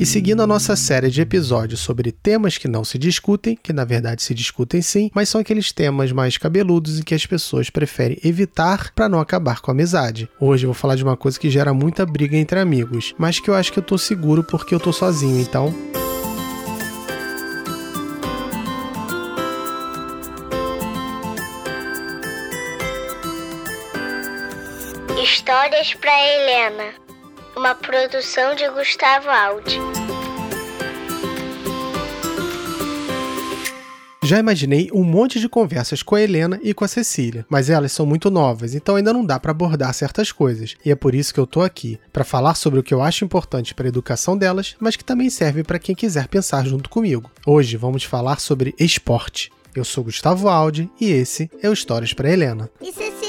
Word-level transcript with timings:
E 0.00 0.06
seguindo 0.06 0.42
a 0.42 0.46
nossa 0.46 0.76
série 0.76 1.10
de 1.10 1.20
episódios 1.20 1.80
sobre 1.80 2.10
temas 2.10 2.56
que 2.56 2.66
não 2.66 2.82
se 2.82 2.96
discutem, 2.96 3.54
que 3.54 3.70
na 3.70 3.84
verdade 3.84 4.22
se 4.22 4.32
discutem 4.32 4.80
sim, 4.80 5.10
mas 5.14 5.28
são 5.28 5.42
aqueles 5.42 5.72
temas 5.72 6.10
mais 6.10 6.38
cabeludos 6.38 6.98
e 6.98 7.04
que 7.04 7.14
as 7.14 7.26
pessoas 7.26 7.68
preferem 7.68 8.18
evitar 8.24 8.94
para 8.94 9.10
não 9.10 9.20
acabar 9.20 9.60
com 9.60 9.70
a 9.70 9.74
amizade. 9.74 10.26
Hoje 10.40 10.64
eu 10.64 10.68
vou 10.68 10.74
falar 10.74 10.94
de 10.94 11.04
uma 11.04 11.18
coisa 11.18 11.38
que 11.38 11.50
gera 11.50 11.74
muita 11.74 12.06
briga 12.06 12.34
entre 12.34 12.58
amigos, 12.58 13.14
mas 13.18 13.38
que 13.38 13.50
eu 13.50 13.54
acho 13.54 13.70
que 13.70 13.78
eu 13.78 13.82
tô 13.82 13.98
seguro 13.98 14.42
porque 14.42 14.74
eu 14.74 14.80
tô 14.80 14.90
sozinho, 14.90 15.38
então 15.38 15.74
Histórias 25.22 25.92
para 25.92 26.10
Helena, 26.10 26.94
uma 27.60 27.74
produção 27.74 28.54
de 28.54 28.66
Gustavo 28.70 29.28
Aldi. 29.28 29.78
Já 34.22 34.38
imaginei 34.38 34.88
um 34.94 35.04
monte 35.04 35.38
de 35.38 35.46
conversas 35.46 36.02
com 36.02 36.14
a 36.14 36.22
Helena 36.22 36.58
e 36.62 36.72
com 36.72 36.86
a 36.86 36.88
Cecília, 36.88 37.44
mas 37.50 37.68
elas 37.68 37.92
são 37.92 38.06
muito 38.06 38.30
novas, 38.30 38.74
então 38.74 38.96
ainda 38.96 39.12
não 39.12 39.26
dá 39.26 39.38
para 39.38 39.50
abordar 39.50 39.92
certas 39.92 40.32
coisas. 40.32 40.74
E 40.82 40.90
é 40.90 40.94
por 40.94 41.14
isso 41.14 41.34
que 41.34 41.40
eu 41.40 41.46
tô 41.46 41.60
aqui, 41.60 42.00
para 42.10 42.24
falar 42.24 42.54
sobre 42.54 42.80
o 42.80 42.82
que 42.82 42.94
eu 42.94 43.02
acho 43.02 43.26
importante 43.26 43.74
para 43.74 43.84
a 43.86 43.88
educação 43.88 44.38
delas, 44.38 44.74
mas 44.80 44.96
que 44.96 45.04
também 45.04 45.28
serve 45.28 45.62
para 45.62 45.78
quem 45.78 45.94
quiser 45.94 46.28
pensar 46.28 46.64
junto 46.64 46.88
comigo. 46.88 47.30
Hoje 47.46 47.76
vamos 47.76 48.04
falar 48.04 48.40
sobre 48.40 48.74
esporte. 48.78 49.52
Eu 49.76 49.84
sou 49.84 50.04
Gustavo 50.04 50.48
Aldi 50.48 50.90
e 50.98 51.10
esse 51.10 51.50
é 51.62 51.68
o 51.68 51.74
Histórias 51.74 52.14
para 52.14 52.30
Helena. 52.30 52.70
E 52.80 52.90
Cecília? 52.90 53.20